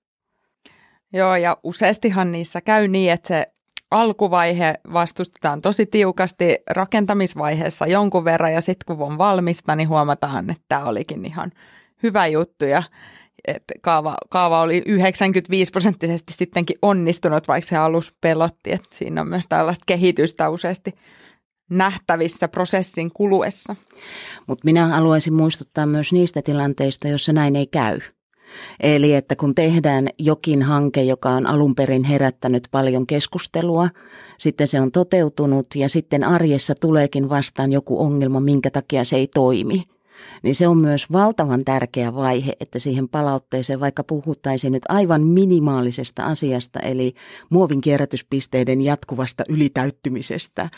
Joo, 1.14 1.36
ja 1.36 1.58
useastihan 1.64 2.32
niissä 2.32 2.62
käy 2.62 2.88
niin, 2.88 3.12
että 3.12 3.28
se 3.28 3.48
alkuvaihe 3.92 4.74
vastustetaan 4.94 5.62
tosi 5.62 5.86
tiukasti 5.86 6.58
rakentamisvaiheessa 6.70 7.88
jonkun 7.88 8.26
verran, 8.26 8.54
ja 8.54 8.62
sitten 8.62 8.98
kun 8.98 9.08
on 9.08 9.18
valmista, 9.18 9.76
niin 9.76 9.90
huomataan, 9.90 10.50
että 10.50 10.64
tämä 10.70 10.86
olikin 10.86 11.26
ihan 11.26 11.52
hyvä 12.04 12.28
juttu, 12.28 12.66
ja 12.66 12.84
että 13.48 13.74
kaava, 13.82 14.18
kaava 14.30 14.62
oli 14.62 14.84
95 14.86 15.72
prosenttisesti 15.72 16.34
sittenkin 16.34 16.78
onnistunut, 16.82 17.48
vaikka 17.48 17.68
se 17.70 17.78
alus 17.78 18.14
pelotti, 18.22 18.72
että 18.72 18.90
siinä 18.92 19.22
on 19.22 19.28
myös 19.28 19.48
tällaista 19.50 19.84
kehitystä 19.86 20.50
useasti 20.50 20.94
nähtävissä 21.70 22.48
prosessin 22.48 23.12
kuluessa. 23.12 23.76
Mutta 24.48 24.66
minä 24.66 24.88
haluaisin 24.88 25.34
muistuttaa 25.34 25.86
myös 25.86 26.14
niistä 26.14 26.42
tilanteista, 26.42 27.08
joissa 27.08 27.34
näin 27.34 27.56
ei 27.56 27.68
käy. 27.68 28.00
Eli 28.80 29.14
että 29.14 29.36
kun 29.36 29.56
tehdään 29.56 30.08
jokin 30.20 30.64
hanke, 30.64 31.04
joka 31.04 31.30
on 31.30 31.48
alun 31.48 31.76
perin 31.76 32.04
herättänyt 32.04 32.68
paljon 32.72 33.08
keskustelua, 33.08 33.90
sitten 34.40 34.68
se 34.68 34.82
on 34.82 34.92
toteutunut 34.92 35.68
ja 35.76 35.90
sitten 35.90 36.24
arjessa 36.24 36.74
tuleekin 36.82 37.30
vastaan 37.30 37.72
joku 37.72 38.02
ongelma, 38.02 38.40
minkä 38.40 38.72
takia 38.72 39.04
se 39.04 39.16
ei 39.16 39.28
toimi– 39.28 39.84
niin 40.44 40.56
se 40.56 40.68
on 40.68 40.78
myös 40.78 41.12
valtavan 41.12 41.66
tärkeä 41.66 42.16
vaihe, 42.16 42.54
että 42.60 42.80
siihen 42.80 43.10
palautteeseen, 43.10 43.80
vaikka 43.80 44.04
puhuttaisiin 44.04 44.74
nyt 44.74 44.84
aivan 44.90 45.24
minimaalisesta 45.24 46.24
asiasta, 46.24 46.80
eli 46.80 47.14
muovin 47.50 47.82
kierrätyspisteiden 47.82 48.82
jatkuvasta 48.82 49.44
ylitäyttymisestä, 49.50 50.70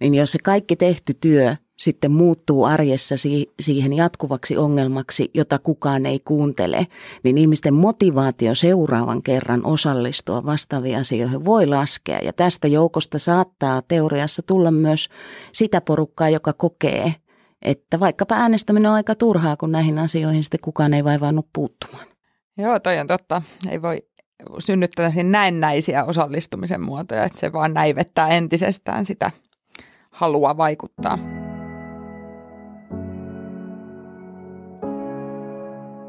niin 0.00 0.14
jos 0.14 0.32
se 0.32 0.38
kaikki 0.38 0.76
tehty 0.76 1.14
työ 1.20 1.56
sitten 1.76 2.12
muuttuu 2.12 2.64
arjessa 2.64 3.14
siihen 3.60 3.92
jatkuvaksi 3.92 4.56
ongelmaksi, 4.56 5.30
jota 5.34 5.58
kukaan 5.58 6.06
ei 6.06 6.20
kuuntele, 6.24 6.86
niin 7.22 7.38
ihmisten 7.38 7.74
motivaatio 7.74 8.54
seuraavan 8.54 9.22
kerran 9.22 9.66
osallistua 9.66 10.46
vastaaviin 10.46 10.98
asioihin 10.98 11.44
voi 11.44 11.66
laskea. 11.66 12.18
Ja 12.18 12.32
tästä 12.32 12.68
joukosta 12.68 13.18
saattaa 13.18 13.82
teoriassa 13.82 14.42
tulla 14.42 14.70
myös 14.70 15.08
sitä 15.52 15.80
porukkaa, 15.80 16.28
joka 16.28 16.52
kokee, 16.52 17.14
että 17.64 18.00
vaikkapa 18.00 18.34
äänestäminen 18.34 18.90
on 18.90 18.96
aika 18.96 19.14
turhaa, 19.14 19.56
kun 19.56 19.72
näihin 19.72 19.98
asioihin 19.98 20.44
sitten 20.44 20.60
kukaan 20.60 20.94
ei 20.94 21.04
vaivannut 21.04 21.46
puuttumaan. 21.52 22.06
Joo, 22.58 22.80
toi 22.80 22.98
on 22.98 23.06
totta. 23.06 23.42
Ei 23.70 23.82
voi 23.82 24.02
synnyttää 24.58 25.10
näennäisiä 25.22 26.04
osallistumisen 26.04 26.80
muotoja, 26.80 27.24
että 27.24 27.40
se 27.40 27.52
vaan 27.52 27.74
näivettää 27.74 28.28
entisestään 28.28 29.06
sitä 29.06 29.30
halua 30.10 30.56
vaikuttaa. 30.56 31.18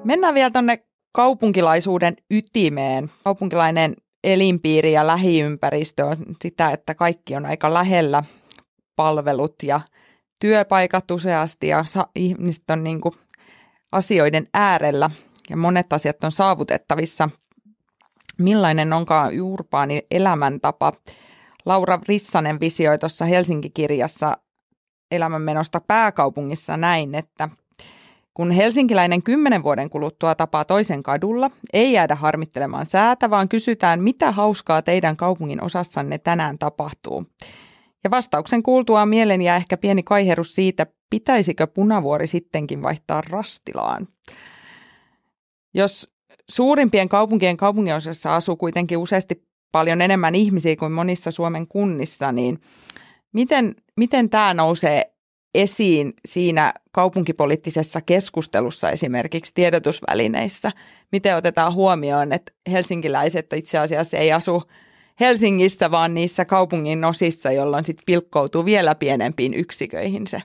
Mennään 0.04 0.34
vielä 0.34 0.52
tuonne 0.52 0.86
kaupunkilaisuuden 1.12 2.16
ytimeen. 2.32 3.12
Kaupunkilainen 3.24 3.96
elinpiiri 4.24 4.94
ja 4.94 5.08
lähiympäristö 5.08 6.06
on 6.06 6.18
sitä, 6.42 6.72
että 6.72 6.96
kaikki 6.96 7.36
on 7.36 7.46
aika 7.46 7.74
lähellä 7.74 8.24
palvelut 8.96 9.56
ja 9.64 9.82
työpaikat 10.40 11.12
useasti 11.12 11.68
ja 11.68 11.84
sa- 11.84 12.08
ihmiset 12.16 12.64
on 12.70 12.84
niin 12.84 13.02
kuin 13.02 13.14
asioiden 13.92 14.48
äärellä 14.54 15.10
ja 15.50 15.58
monet 15.58 15.94
asiat 15.94 16.24
on 16.24 16.32
saavutettavissa. 16.32 17.30
Millainen 18.38 18.94
onkaan 18.94 19.42
urbaani 19.42 20.02
elämäntapa? 20.12 20.94
Laura 21.66 22.00
Rissanen 22.08 22.60
visioi 22.60 22.98
tuossa 22.98 23.26
Helsinki-kirjassa 23.26 24.38
elämänmenosta 25.12 25.82
pääkaupungissa 25.88 26.78
näin, 26.78 27.16
että 27.16 27.50
kun 28.34 28.52
helsinkiläinen 28.52 29.24
kymmenen 29.24 29.64
vuoden 29.64 29.90
kuluttua 29.90 30.36
tapaa 30.36 30.66
toisen 30.66 31.04
kadulla, 31.04 31.52
ei 31.74 31.94
jäädä 31.94 32.16
harmittelemaan 32.16 32.86
säätä, 32.86 33.30
vaan 33.30 33.50
kysytään, 33.50 34.02
mitä 34.02 34.32
hauskaa 34.32 34.82
teidän 34.82 35.18
kaupungin 35.18 35.64
osassanne 35.64 36.18
tänään 36.18 36.58
tapahtuu. 36.58 37.26
Ja 38.06 38.12
vastauksen 38.12 38.64
kuultua 38.64 39.06
mielen 39.06 39.42
ja 39.42 39.56
ehkä 39.56 39.78
pieni 39.78 40.04
kaiherus 40.04 40.56
siitä, 40.56 40.86
pitäisikö 41.10 41.68
punavuori 41.68 42.28
sittenkin 42.28 42.84
vaihtaa 42.84 43.22
rastilaan. 43.30 44.08
Jos 45.74 46.14
suurimpien 46.50 47.10
kaupunkien 47.10 47.58
kaupunginosassa 47.58 48.36
asuu 48.36 48.56
kuitenkin 48.56 48.98
useasti 48.98 49.44
paljon 49.72 50.02
enemmän 50.02 50.36
ihmisiä 50.36 50.76
kuin 50.76 50.92
monissa 50.92 51.32
Suomen 51.32 51.68
kunnissa, 51.68 52.32
niin 52.32 52.60
miten, 53.34 53.76
miten 53.98 54.30
tämä 54.30 54.54
nousee 54.54 55.14
esiin 55.56 56.14
siinä 56.26 56.74
kaupunkipoliittisessa 56.92 58.02
keskustelussa 58.02 58.90
esimerkiksi 58.90 59.52
tiedotusvälineissä? 59.54 60.72
Miten 61.12 61.36
otetaan 61.36 61.74
huomioon, 61.74 62.34
että 62.34 62.52
helsinkiläiset 62.72 63.54
itse 63.54 63.78
asiassa 63.78 64.18
ei 64.18 64.32
asu 64.32 64.64
Helsingissä, 65.20 65.92
vaan 65.92 66.14
niissä 66.14 66.46
kaupungin 66.46 67.06
osissa, 67.06 67.52
jolloin 67.52 67.86
sitten 67.86 68.04
pilkkoutuu 68.06 68.66
vielä 68.66 68.96
pienempiin 68.96 69.54
yksiköihin 69.54 70.28
se. 70.28 70.42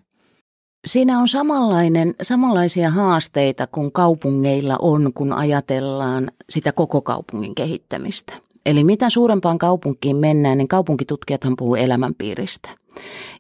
Siinä 0.87 1.18
on 1.18 1.28
samanlainen, 1.28 2.14
samanlaisia 2.22 2.90
haasteita 2.90 3.66
kuin 3.66 3.92
kaupungeilla 3.92 4.76
on, 4.80 5.12
kun 5.14 5.33
ajatellaan 5.33 6.30
sitä 6.50 6.72
koko 6.72 7.02
kaupungin 7.02 7.54
kehittämistä. 7.54 8.33
Eli 8.66 8.84
mitä 8.84 9.10
suurempaan 9.10 9.58
kaupunkiin 9.58 10.16
mennään, 10.16 10.58
niin 10.58 10.68
kaupunkitutkijathan 10.68 11.56
puhuu 11.56 11.74
elämänpiiristä. 11.74 12.70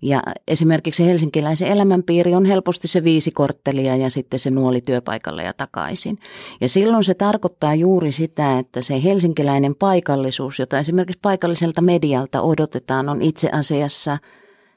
Ja 0.02 0.22
esimerkiksi 0.48 1.06
helsinkiläisen 1.06 1.68
elämänpiiri 1.68 2.34
on 2.34 2.44
helposti 2.44 2.88
se 2.88 3.04
viisi 3.04 3.30
korttelia 3.30 3.96
ja 3.96 4.10
sitten 4.10 4.38
se 4.38 4.50
nuoli 4.50 4.80
työpaikalle 4.80 5.42
ja 5.42 5.52
takaisin. 5.52 6.18
Ja 6.60 6.68
silloin 6.68 7.04
se 7.04 7.14
tarkoittaa 7.14 7.74
juuri 7.74 8.12
sitä, 8.12 8.58
että 8.58 8.82
se 8.82 9.02
helsinkiläinen 9.04 9.74
paikallisuus, 9.74 10.58
jota 10.58 10.78
esimerkiksi 10.78 11.18
paikalliselta 11.22 11.80
medialta 11.80 12.42
odotetaan, 12.42 13.08
on 13.08 13.22
itse 13.22 13.48
asiassa 13.52 14.18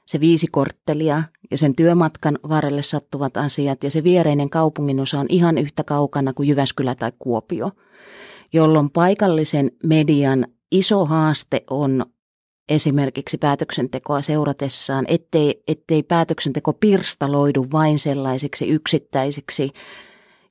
se 0.05 0.19
viisi 0.19 0.47
korttelia 0.51 1.23
ja 1.51 1.57
sen 1.57 1.75
työmatkan 1.75 2.39
varrelle 2.49 2.81
sattuvat 2.81 3.37
asiat 3.37 3.83
ja 3.83 3.91
se 3.91 4.03
viereinen 4.03 4.49
kaupunginosa 4.49 5.19
on 5.19 5.25
ihan 5.29 5.57
yhtä 5.57 5.83
kaukana 5.83 6.33
kuin 6.33 6.49
Jyväskylä 6.49 6.95
tai 6.95 7.11
Kuopio– 7.19 7.71
jolloin 8.53 8.89
paikallisen 8.89 9.71
median 9.83 10.47
iso 10.71 11.05
haaste 11.05 11.63
on 11.69 12.05
esimerkiksi 12.69 13.37
päätöksentekoa 13.37 14.21
seuratessaan, 14.21 15.05
ettei, 15.07 15.63
ettei 15.67 16.03
päätöksenteko 16.03 16.73
pirstaloidu 16.73 17.65
vain 17.71 17.99
sellaisiksi 17.99 18.69
yksittäisiksi 18.69 19.69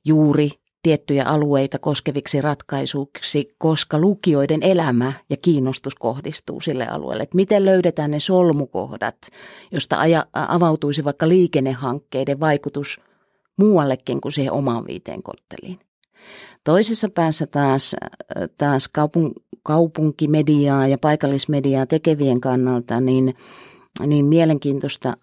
juuri 0.05 0.49
tiettyjä 0.83 1.23
alueita 1.25 1.79
koskeviksi 1.79 2.41
ratkaisuiksi, 2.41 3.55
koska 3.57 3.99
lukijoiden 3.99 4.63
elämä 4.63 5.13
ja 5.29 5.37
kiinnostus 5.37 5.95
kohdistuu 5.95 6.61
sille 6.61 6.87
alueelle. 6.87 7.23
Että 7.23 7.35
miten 7.35 7.65
löydetään 7.65 8.11
ne 8.11 8.19
solmukohdat, 8.19 9.17
josta 9.71 9.99
aja, 9.99 10.25
avautuisi 10.33 11.03
vaikka 11.03 11.29
liikennehankkeiden 11.29 12.39
vaikutus 12.39 12.99
muuallekin 13.57 14.21
kuin 14.21 14.31
siihen 14.31 14.53
omaan 14.53 14.87
viiteen 14.87 15.23
kortteliin. 15.23 15.79
Toisessa 16.63 17.09
päässä 17.09 17.47
taas, 17.47 17.95
taas 18.57 18.87
kaupun, 18.87 19.33
kaupunkimediaa 19.63 20.87
ja 20.87 20.97
paikallismediaa 20.97 21.85
tekevien 21.85 22.41
kannalta 22.41 22.99
niin, 22.99 23.35
niin 24.07 24.25
mielenkiintoista 24.25 25.17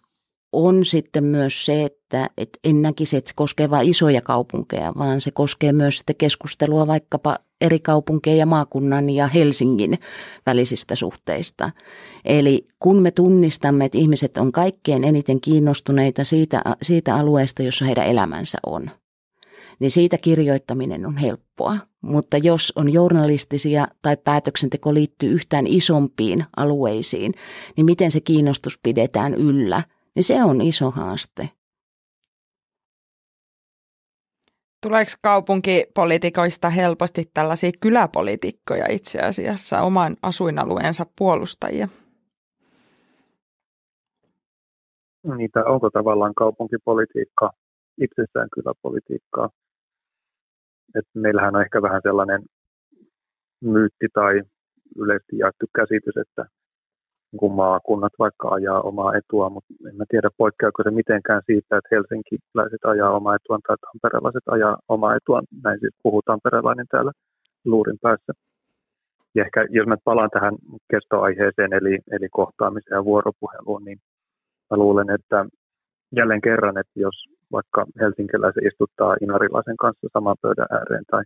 on 0.52 0.84
sitten 0.84 1.24
myös 1.24 1.64
se, 1.64 1.84
että, 1.84 2.30
että 2.38 2.58
en 2.64 2.82
näkisi, 2.82 3.16
että 3.16 3.28
se 3.28 3.34
koskee 3.34 3.70
vain 3.70 3.88
isoja 3.88 4.20
kaupunkeja, 4.20 4.92
vaan 4.98 5.20
se 5.20 5.30
koskee 5.30 5.72
myös 5.72 5.98
sitten 5.98 6.16
keskustelua 6.16 6.86
vaikkapa 6.86 7.38
eri 7.60 7.78
kaupunkien 7.78 8.38
ja 8.38 8.46
maakunnan 8.46 9.10
ja 9.10 9.26
Helsingin 9.26 9.98
välisistä 10.46 10.94
suhteista. 10.94 11.70
Eli 12.24 12.68
kun 12.78 13.02
me 13.02 13.10
tunnistamme, 13.10 13.84
että 13.84 13.98
ihmiset 13.98 14.36
on 14.36 14.52
kaikkein 14.52 15.04
eniten 15.04 15.40
kiinnostuneita 15.40 16.24
siitä, 16.24 16.62
siitä 16.82 17.14
alueesta, 17.14 17.62
jossa 17.62 17.84
heidän 17.84 18.06
elämänsä 18.06 18.58
on, 18.66 18.90
niin 19.80 19.90
siitä 19.90 20.18
kirjoittaminen 20.18 21.06
on 21.06 21.16
helppoa. 21.16 21.76
Mutta 22.00 22.36
jos 22.36 22.72
on 22.76 22.92
journalistisia 22.92 23.86
tai 24.02 24.16
päätöksenteko 24.16 24.94
liittyy 24.94 25.30
yhtään 25.30 25.66
isompiin 25.66 26.44
alueisiin, 26.56 27.32
niin 27.76 27.84
miten 27.84 28.10
se 28.10 28.20
kiinnostus 28.20 28.78
pidetään 28.82 29.34
yllä, 29.34 29.82
niin 30.14 30.24
se 30.24 30.44
on 30.44 30.60
iso 30.60 30.90
haaste. 30.90 31.48
Tuleeko 34.82 35.10
kaupunkipolitikoista 35.22 36.70
helposti 36.70 37.30
tällaisia 37.34 37.70
kyläpolitiikkoja 37.80 38.84
itse 38.90 39.18
asiassa 39.18 39.82
oman 39.82 40.16
asuinalueensa 40.22 41.06
puolustajia? 41.18 41.88
Niitä 45.36 45.64
onko 45.64 45.90
tavallaan 45.90 46.34
kaupunkipolitiikka 46.34 47.50
itsessään 48.00 48.48
kyläpolitiikkaa? 48.54 49.50
Et 50.94 51.06
meillähän 51.14 51.56
on 51.56 51.62
ehkä 51.62 51.82
vähän 51.82 52.00
sellainen 52.02 52.42
myytti 53.60 54.06
tai 54.14 54.42
yleisesti 54.96 55.38
jaettu 55.38 55.66
käsitys, 55.76 56.16
että 56.16 56.44
kun 57.36 57.52
maakunnat 57.52 58.12
vaikka 58.18 58.48
ajaa 58.48 58.80
omaa 58.80 59.14
etua, 59.16 59.50
mutta 59.50 59.74
en 59.88 59.96
mä 59.96 60.04
tiedä 60.08 60.28
poikkeako 60.36 60.82
se 60.82 60.90
mitenkään 60.90 61.42
siitä, 61.46 61.76
että 61.76 61.88
helsinkiläiset 61.90 62.84
ajaa 62.84 63.16
omaa 63.16 63.34
etuaan 63.34 63.60
tai 63.66 63.76
tamperelaiset 63.80 64.42
ajaa 64.46 64.76
omaa 64.88 65.16
etuaan. 65.16 65.44
Näin 65.64 65.80
siis 65.80 65.94
puhuu 66.02 66.22
tamperelainen 66.22 66.86
täällä 66.90 67.12
luurin 67.64 67.98
päässä. 68.02 68.32
Ja 69.34 69.44
ehkä 69.44 69.66
jos 69.70 69.86
mä 69.86 69.96
palaan 70.04 70.30
tähän 70.30 70.54
kestoaiheeseen, 70.90 71.72
eli, 71.72 71.98
eli 72.10 72.28
kohtaamiseen 72.30 72.96
ja 72.96 73.04
vuoropuheluun, 73.04 73.84
niin 73.84 73.98
mä 74.70 74.76
luulen, 74.76 75.10
että 75.10 75.46
jälleen 76.16 76.40
kerran, 76.40 76.78
että 76.78 77.00
jos 77.00 77.14
vaikka 77.52 77.86
helsinkiläisen 78.00 78.66
istuttaa 78.66 79.16
inarilaisen 79.22 79.76
kanssa 79.76 80.06
saman 80.12 80.36
pöydän 80.42 80.70
ääreen 80.78 81.04
tai, 81.10 81.22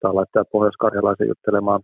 tai 0.00 0.14
laittaa 0.14 0.50
pohjois-karjalaisen 0.52 1.28
juttelemaan 1.28 1.80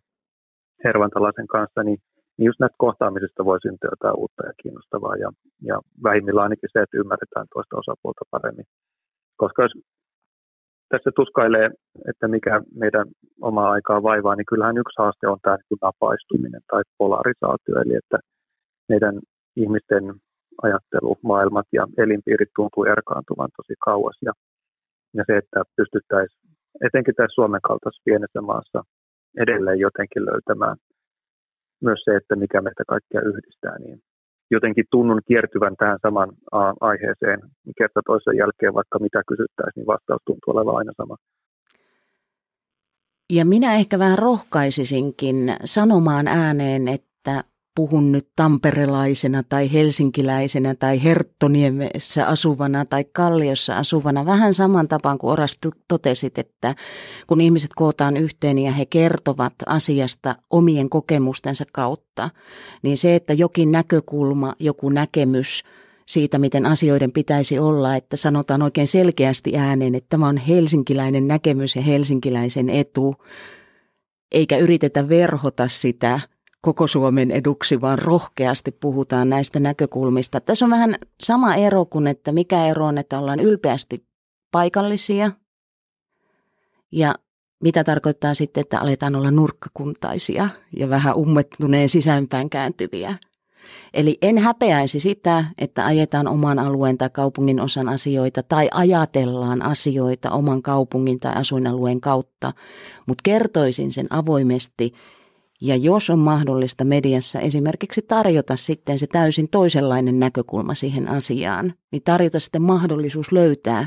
hervantalaisen 0.84 1.46
kanssa, 1.46 1.82
niin 1.82 1.98
niin 2.36 2.46
just 2.46 2.60
näistä 2.60 2.84
kohtaamisista 2.86 3.44
voi 3.44 3.58
syntyä 3.60 3.90
jotain 3.92 4.18
uutta 4.20 4.46
ja 4.46 4.52
kiinnostavaa 4.62 5.16
ja, 5.16 5.30
ja 5.62 5.80
vähimmillään 6.02 6.44
ainakin 6.44 6.70
se, 6.72 6.82
että 6.82 6.98
ymmärretään 6.98 7.46
toista 7.54 7.76
osapuolta 7.76 8.24
paremmin. 8.30 8.66
Koska 9.36 9.62
jos 9.62 9.72
tässä 10.88 11.10
tuskailee, 11.16 11.70
että 12.10 12.28
mikä 12.28 12.62
meidän 12.74 13.06
omaa 13.40 13.70
aikaa 13.70 14.02
vaivaa, 14.02 14.36
niin 14.36 14.50
kyllähän 14.50 14.78
yksi 14.78 14.98
haaste 14.98 15.28
on 15.28 15.38
tämä 15.42 15.56
niin 15.56 15.78
napaistuminen 15.82 16.60
tai 16.70 16.82
polarisaatio, 16.98 17.74
eli 17.82 17.94
että 17.94 18.18
meidän 18.88 19.20
ihmisten 19.56 20.04
ajattelumaailmat 20.62 21.66
ja 21.72 21.86
elinpiirit 21.98 22.48
tuntuu 22.56 22.84
erkaantuvan 22.84 23.50
tosi 23.56 23.74
kauas. 23.84 24.16
Ja, 24.22 24.32
ja 25.14 25.24
se, 25.26 25.36
että 25.36 25.62
pystyttäisiin 25.76 26.50
etenkin 26.86 27.14
tässä 27.14 27.34
Suomen 27.34 27.60
kaltaisessa 27.68 28.02
pienessä 28.04 28.40
maassa 28.40 28.84
edelleen 29.38 29.78
jotenkin 29.78 30.24
löytämään 30.26 30.76
myös 31.80 32.00
se, 32.04 32.16
että 32.16 32.36
mikä 32.36 32.60
meitä 32.60 32.84
kaikkia 32.88 33.20
yhdistää, 33.30 33.78
niin 33.78 33.98
jotenkin 34.50 34.84
tunnun 34.90 35.20
kiertyvän 35.28 35.76
tähän 35.76 35.98
saman 36.02 36.30
aiheeseen 36.80 37.40
kerta 37.78 38.00
toisen 38.06 38.36
jälkeen, 38.36 38.74
vaikka 38.74 38.98
mitä 38.98 39.22
kysyttäisiin, 39.28 39.80
niin 39.80 39.86
vastaus 39.86 40.22
tuntuu 40.26 40.50
olevan 40.54 40.76
aina 40.76 40.92
sama. 40.96 41.16
Ja 43.32 43.44
minä 43.44 43.74
ehkä 43.74 43.98
vähän 43.98 44.18
rohkaisisinkin 44.18 45.36
sanomaan 45.64 46.28
ääneen, 46.28 46.88
että 46.88 47.40
puhun 47.74 48.12
nyt 48.12 48.28
tamperelaisena 48.36 49.42
tai 49.42 49.72
helsinkiläisenä 49.72 50.74
tai 50.74 51.04
Herttoniemessä 51.04 52.26
asuvana 52.26 52.84
tai 52.84 53.04
Kalliossa 53.04 53.78
asuvana. 53.78 54.26
Vähän 54.26 54.54
saman 54.54 54.88
tapaan 54.88 55.18
kuin 55.18 55.30
Oras 55.30 55.56
totesit, 55.88 56.38
että 56.38 56.74
kun 57.26 57.40
ihmiset 57.40 57.70
kootaan 57.74 58.16
yhteen 58.16 58.58
ja 58.58 58.72
he 58.72 58.86
kertovat 58.86 59.54
asiasta 59.66 60.36
omien 60.50 60.90
kokemustensa 60.90 61.64
kautta, 61.72 62.30
niin 62.82 62.96
se, 62.96 63.14
että 63.14 63.32
jokin 63.32 63.72
näkökulma, 63.72 64.54
joku 64.58 64.88
näkemys 64.88 65.62
siitä, 66.06 66.38
miten 66.38 66.66
asioiden 66.66 67.12
pitäisi 67.12 67.58
olla, 67.58 67.96
että 67.96 68.16
sanotaan 68.16 68.62
oikein 68.62 68.88
selkeästi 68.88 69.56
ääneen, 69.56 69.94
että 69.94 70.08
tämä 70.08 70.28
on 70.28 70.36
helsinkiläinen 70.36 71.28
näkemys 71.28 71.76
ja 71.76 71.82
helsinkiläisen 71.82 72.70
etu, 72.70 73.14
eikä 74.32 74.56
yritetä 74.56 75.08
verhota 75.08 75.68
sitä– 75.68 76.20
koko 76.64 76.86
Suomen 76.86 77.30
eduksi, 77.30 77.80
vaan 77.80 77.98
rohkeasti 77.98 78.70
puhutaan 78.72 79.28
näistä 79.28 79.60
näkökulmista. 79.60 80.40
Tässä 80.40 80.64
on 80.64 80.70
vähän 80.70 80.94
sama 81.22 81.54
ero 81.54 81.84
kuin, 81.84 82.06
että 82.06 82.32
mikä 82.32 82.66
ero 82.66 82.86
on, 82.86 82.98
että 82.98 83.18
ollaan 83.18 83.40
ylpeästi 83.40 84.06
paikallisia 84.50 85.30
ja 86.92 87.14
mitä 87.62 87.84
tarkoittaa 87.84 88.34
sitten, 88.34 88.60
että 88.60 88.80
aletaan 88.80 89.16
olla 89.16 89.30
nurkkakuntaisia 89.30 90.48
ja 90.76 90.88
vähän 90.88 91.16
ummettuneen 91.16 91.88
sisäänpäin 91.88 92.50
kääntyviä. 92.50 93.18
Eli 93.94 94.18
en 94.22 94.38
häpeäisi 94.38 95.00
sitä, 95.00 95.44
että 95.58 95.86
ajetaan 95.86 96.28
oman 96.28 96.58
alueen 96.58 96.98
tai 96.98 97.10
kaupungin 97.10 97.60
osan 97.60 97.88
asioita 97.88 98.42
tai 98.42 98.68
ajatellaan 98.72 99.62
asioita 99.62 100.30
oman 100.30 100.62
kaupungin 100.62 101.20
tai 101.20 101.32
asuinalueen 101.34 102.00
kautta, 102.00 102.52
mutta 103.06 103.22
kertoisin 103.22 103.92
sen 103.92 104.06
avoimesti 104.10 104.92
ja 105.64 105.76
jos 105.76 106.10
on 106.10 106.18
mahdollista 106.18 106.84
mediassa 106.84 107.40
esimerkiksi 107.40 108.02
tarjota 108.02 108.56
sitten 108.56 108.98
se 108.98 109.06
täysin 109.06 109.48
toisenlainen 109.48 110.20
näkökulma 110.20 110.74
siihen 110.74 111.08
asiaan, 111.08 111.74
niin 111.92 112.02
tarjota 112.02 112.40
sitten 112.40 112.62
mahdollisuus 112.62 113.32
löytää 113.32 113.86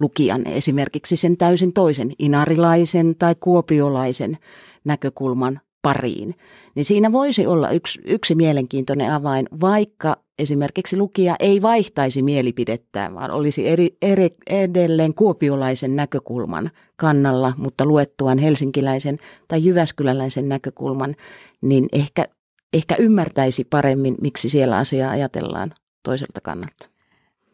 lukijan 0.00 0.46
esimerkiksi 0.46 1.16
sen 1.16 1.36
täysin 1.36 1.72
toisen 1.72 2.12
inarilaisen 2.18 3.16
tai 3.18 3.34
kuopiolaisen 3.40 4.38
näkökulman 4.84 5.60
pariin, 5.82 6.34
niin 6.74 6.84
siinä 6.84 7.12
voisi 7.12 7.46
olla 7.46 7.70
yksi, 7.70 8.00
yksi 8.04 8.34
mielenkiintoinen 8.34 9.12
avain, 9.12 9.48
vaikka 9.60 10.16
esimerkiksi 10.38 10.96
lukija 10.96 11.36
ei 11.40 11.62
vaihtaisi 11.62 12.22
mielipidettään, 12.22 13.14
vaan 13.14 13.30
olisi 13.30 13.68
eri, 13.68 13.96
eri, 14.02 14.30
edelleen 14.46 15.14
kuopiolaisen 15.14 15.96
näkökulman 15.96 16.70
kannalla, 16.96 17.52
mutta 17.56 17.86
luettuaan 17.86 18.38
helsinkiläisen 18.38 19.18
tai 19.48 19.64
jyväskyläläisen 19.64 20.48
näkökulman, 20.48 21.16
niin 21.60 21.86
ehkä, 21.92 22.24
ehkä 22.72 22.96
ymmärtäisi 22.98 23.64
paremmin, 23.64 24.14
miksi 24.20 24.48
siellä 24.48 24.76
asiaa 24.76 25.10
ajatellaan 25.10 25.74
toiselta 26.02 26.40
kannalta. 26.42 26.88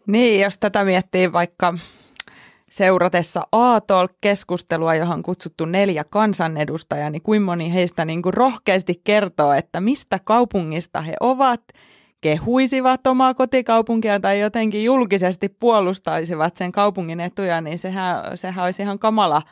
Niin, 0.07 0.41
jos 0.41 0.59
tätä 0.59 0.85
miettii 0.85 1.33
vaikka 1.33 1.75
seuratessa 2.75 3.47
A-Talk-keskustelua, 3.53 4.95
johon 4.95 5.15
on 5.15 5.23
kutsuttu 5.23 5.65
neljä 5.65 6.05
kansanedustajaa, 6.05 7.11
niin 7.11 7.23
kuin 7.23 7.43
moni 7.43 7.73
heistä 7.73 8.05
niin 8.05 8.23
kuin 8.23 8.35
rohkeasti 8.35 9.01
kertoo, 9.05 9.53
että 9.53 9.81
mistä 9.81 10.21
kaupungista 10.25 11.01
he 11.01 11.15
ovat, 11.21 11.61
kehuisivat 12.21 13.07
omaa 13.07 13.35
kotikaupunkia 13.35 14.21
tai 14.21 14.41
jotenkin 14.41 14.85
julkisesti 14.85 15.49
puolustaisivat 15.49 16.57
sen 16.57 16.73
kaupungin 16.73 17.21
etuja, 17.21 17.61
niin 17.61 17.79
sehän, 17.79 18.39
sehän 18.39 18.65
olisi 18.65 18.83
ihan 18.83 18.99
kamala 18.99 19.43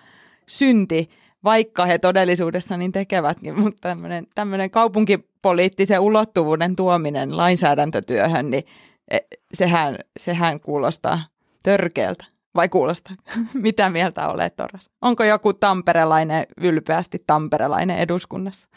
synti, 0.47 1.11
vaikka 1.45 1.87
he 1.87 1.99
todellisuudessa 1.99 2.77
niin 2.77 2.93
tekevätkin, 2.93 3.61
mutta 3.61 3.89
tämmöinen, 3.89 4.27
tämmöinen 4.35 4.71
kaupunkipoliittisen 4.71 6.01
ulottuvuuden 6.01 6.77
tuominen 6.77 7.37
lainsäädäntötyöhön, 7.37 8.51
niin 8.51 8.65
e, 9.11 9.19
sehän, 9.55 9.97
sehän 10.19 10.61
kuulostaa 10.61 11.23
törkeältä. 11.63 12.32
Vai 12.55 12.69
kuulostaa? 12.69 13.17
Mitä 13.67 13.91
mieltä 13.91 14.29
olet, 14.29 14.57
Toras? 14.57 14.91
Onko 15.03 15.25
joku 15.25 15.53
tamperelainen, 15.53 16.47
ylpeästi 16.63 17.19
tamperelainen 17.27 17.99
eduskunnassa? 17.99 18.69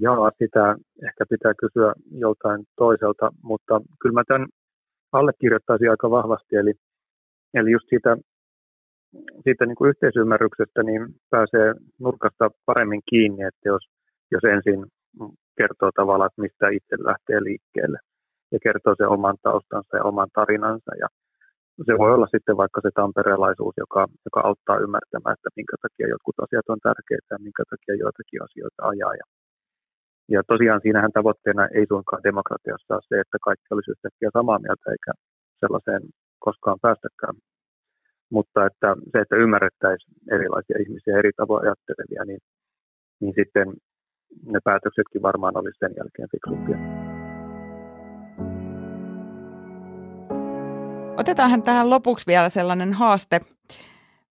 Joo, 0.00 0.30
sitä 0.38 0.76
ehkä 1.06 1.24
pitää 1.30 1.52
kysyä 1.54 1.92
joltain 2.10 2.64
toiselta, 2.76 3.30
mutta 3.42 3.80
kyllä 4.00 4.14
mä 4.14 4.22
tämän 4.28 4.48
allekirjoittaisin 5.12 5.90
aika 5.90 6.10
vahvasti. 6.10 6.56
Eli, 6.56 6.72
eli 7.54 7.70
just 7.70 7.88
siitä, 7.88 8.16
siitä 9.44 9.66
niin 9.66 9.76
kuin 9.76 9.88
yhteisymmärryksestä 9.88 10.82
niin 10.82 11.02
pääsee 11.30 11.74
nurkasta 11.98 12.50
paremmin 12.66 13.02
kiinni, 13.10 13.44
että 13.44 13.68
jos, 13.68 13.82
jos 14.30 14.44
ensin 14.44 14.86
kertoo 15.58 15.90
tavallaan, 15.96 16.26
että 16.26 16.42
mistä 16.42 16.68
itse 16.68 16.96
lähtee 16.98 17.42
liikkeelle 17.44 17.98
ja 18.54 18.58
kertoo 18.66 18.94
sen 18.96 19.14
oman 19.16 19.38
taustansa 19.46 19.96
ja 19.96 20.04
oman 20.10 20.30
tarinansa. 20.38 20.92
Ja 21.02 21.08
se 21.86 21.92
voi 22.00 22.10
olla 22.16 22.28
sitten 22.34 22.56
vaikka 22.62 22.80
se 22.82 22.90
tamperelaisuus, 23.00 23.74
joka, 23.84 24.02
joka 24.26 24.40
auttaa 24.48 24.82
ymmärtämään, 24.84 25.36
että 25.36 25.50
minkä 25.58 25.76
takia 25.84 26.12
jotkut 26.14 26.38
asiat 26.44 26.66
on 26.72 26.80
tärkeitä 26.88 27.30
ja 27.34 27.44
minkä 27.46 27.62
takia 27.72 27.94
joitakin 28.04 28.42
asioita 28.46 28.80
ajaa. 28.92 29.14
Ja, 29.20 29.26
Ja 30.34 30.40
tosiaan 30.52 30.80
siinähän 30.84 31.16
tavoitteena 31.18 31.64
ei 31.76 31.86
suinkaan 31.92 32.26
demokratiassa 32.28 32.94
ole 32.94 33.08
se, 33.08 33.14
että 33.20 33.38
kaikki 33.48 33.68
olisi 33.70 33.90
yhtäkkiä 33.94 34.30
samaa 34.38 34.62
mieltä 34.64 34.86
eikä 34.94 35.12
sellaiseen 35.60 36.02
koskaan 36.46 36.78
päästäkään. 36.84 37.36
Mutta 38.34 38.58
että 38.68 38.88
se, 39.12 39.18
että 39.20 39.36
ymmärrettäisiin 39.44 40.14
erilaisia 40.36 40.82
ihmisiä 40.84 41.18
eri 41.18 41.32
tavoin 41.36 41.64
ajattelevia, 41.64 42.22
niin, 42.24 42.42
niin 43.20 43.34
sitten 43.40 43.66
ne 44.52 44.58
päätöksetkin 44.64 45.22
varmaan 45.22 45.56
olisi 45.60 45.78
sen 45.78 45.94
jälkeen 45.98 46.28
fiksumpia. 46.34 47.13
Otetaan 51.16 51.62
tähän 51.62 51.90
lopuksi 51.90 52.26
vielä 52.26 52.48
sellainen 52.48 52.92
haaste. 52.92 53.40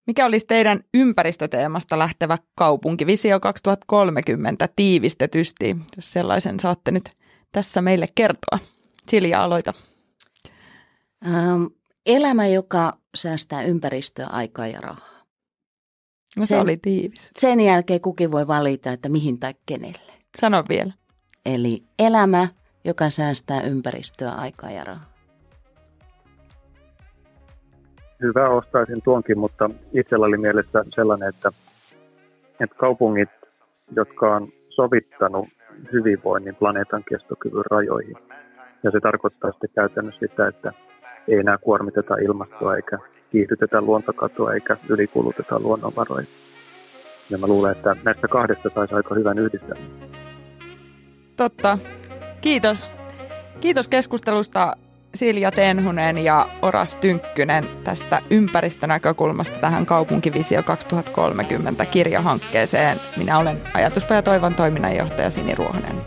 Mikä 0.08 0.26
olisi 0.26 0.46
teidän 0.46 0.80
ympäristöteemasta 0.94 2.00
lähtevä 2.00 2.38
kaupunkivisio 2.56 3.40
2030 3.40 4.70
tiivistetysti, 4.76 5.78
jos 5.96 6.14
sellaisen 6.14 6.60
saatte 6.60 6.92
nyt 6.92 7.12
tässä 7.52 7.82
meille 7.82 8.06
kertoa? 8.16 8.60
Silja, 9.10 9.44
aloita. 9.44 9.74
Ähm, 11.28 11.66
elämä, 12.06 12.48
joka 12.48 12.98
säästää 13.16 13.64
ympäristöä, 13.64 14.28
aikaa 14.28 14.68
ja 14.68 14.82
rahaa. 14.82 15.24
No 16.38 16.46
se 16.46 16.50
sen, 16.50 16.62
oli 16.62 16.78
tiivis. 16.78 17.32
Sen 17.38 17.60
jälkeen 17.60 18.02
kukin 18.02 18.32
voi 18.32 18.48
valita, 18.48 18.92
että 18.92 19.10
mihin 19.10 19.40
tai 19.40 19.54
kenelle. 19.66 20.14
Sano 20.42 20.64
vielä. 20.70 20.94
Eli 21.46 21.84
elämä, 22.00 22.48
joka 22.84 23.10
säästää 23.10 23.62
ympäristöä, 23.62 24.32
aikaa 24.32 24.72
ja 24.72 24.84
rahaa. 24.84 25.12
Hyvä 28.24 28.50
ostaisin 28.50 29.02
tuonkin, 29.04 29.40
mutta 29.40 29.70
itsellä 29.94 30.26
oli 30.26 30.38
mielessä 30.38 30.86
sellainen, 30.96 31.30
että, 31.30 31.52
että 32.60 32.76
kaupungit, 32.76 33.30
jotka 33.96 34.36
on 34.36 34.48
sovittanut 34.70 35.48
hyvinvoinnin 35.92 36.56
planeetan 36.56 37.04
kestokyvyn 37.10 37.64
rajoihin, 37.72 38.18
ja 38.84 38.92
se 38.92 39.00
tarkoittaa 39.00 39.52
sitten 39.52 39.70
käytännössä 39.76 40.20
sitä, 40.20 40.48
että 40.48 40.74
ei 41.28 41.40
enää 41.40 41.58
kuormiteta 41.58 42.16
ilmastoa 42.16 42.76
eikä 42.76 42.98
kiihdytetä 43.32 43.82
luontokatoa 43.82 44.54
eikä 44.54 44.78
ylikuluteta 44.90 45.60
luonnonvaroja. 45.60 46.26
Ja 47.30 47.38
mä 47.38 47.48
luulen, 47.48 47.72
että 47.72 47.96
näistä 48.06 48.28
kahdesta 48.28 48.70
saisi 48.76 48.96
aika 48.96 49.16
hyvän 49.16 49.40
yhdistelmän. 49.40 49.92
Totta. 51.36 51.78
Kiitos. 52.42 52.88
Kiitos 53.62 53.88
keskustelusta 53.88 54.76
Silja 55.16 55.51
Tenhunen 55.51 56.18
ja 56.18 56.49
Oras 56.61 56.95
Tynkkynen 56.95 57.68
tästä 57.84 58.22
ympäristönäkökulmasta 58.30 59.59
tähän 59.59 59.86
Kaupunkivisio 59.86 60.64
2030 60.64 61.86
kirjahankkeeseen. 61.86 62.97
Minä 63.18 63.38
olen 63.38 63.57
Ajatuspaja 63.74 64.22
Toivon 64.22 64.55
toiminnanjohtaja 64.55 65.32
Sini 65.32 65.55
Ruohonen. 65.55 66.01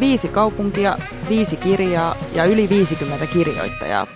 Viisi 0.00 0.28
kaupunkia, 0.28 0.98
viisi 1.28 1.56
kirjaa 1.56 2.16
ja 2.34 2.44
yli 2.44 2.68
50 2.68 3.26
kirjoittajaa. 3.26 4.06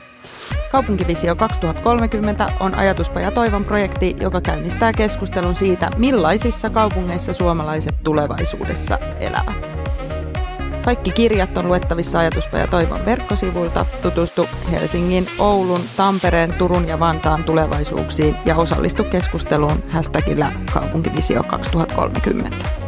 Kaupunkivisio 0.73 1.37
2030 1.37 2.47
on 2.61 2.75
Ajatuspaja 2.75 3.31
Toivon 3.31 3.65
projekti, 3.65 4.17
joka 4.21 4.41
käynnistää 4.41 4.93
keskustelun 4.93 5.57
siitä, 5.57 5.91
millaisissa 5.97 6.71
kaupungeissa 6.71 7.33
suomalaiset 7.33 7.95
tulevaisuudessa 8.05 8.99
elävät. 9.21 9.69
Kaikki 10.85 11.11
kirjat 11.11 11.59
on 11.59 11.69
luettavissa 11.69 12.19
Ajatuspaja 12.19 12.67
Toivon 12.67 13.05
verkkosivuilta. 13.07 13.87
Tutustu 14.03 14.47
Helsingin, 14.71 15.27
Oulun, 15.39 15.81
Tampereen, 15.97 16.53
Turun 16.53 16.89
ja 16.89 17.01
Vantaan 17.01 17.45
tulevaisuuksiin 17.45 18.37
ja 18.45 18.57
osallistu 18.57 19.05
keskusteluun 19.05 19.83
hashtagillä 19.89 20.53
kaupunkivisio 20.73 21.43
2030. 21.43 22.82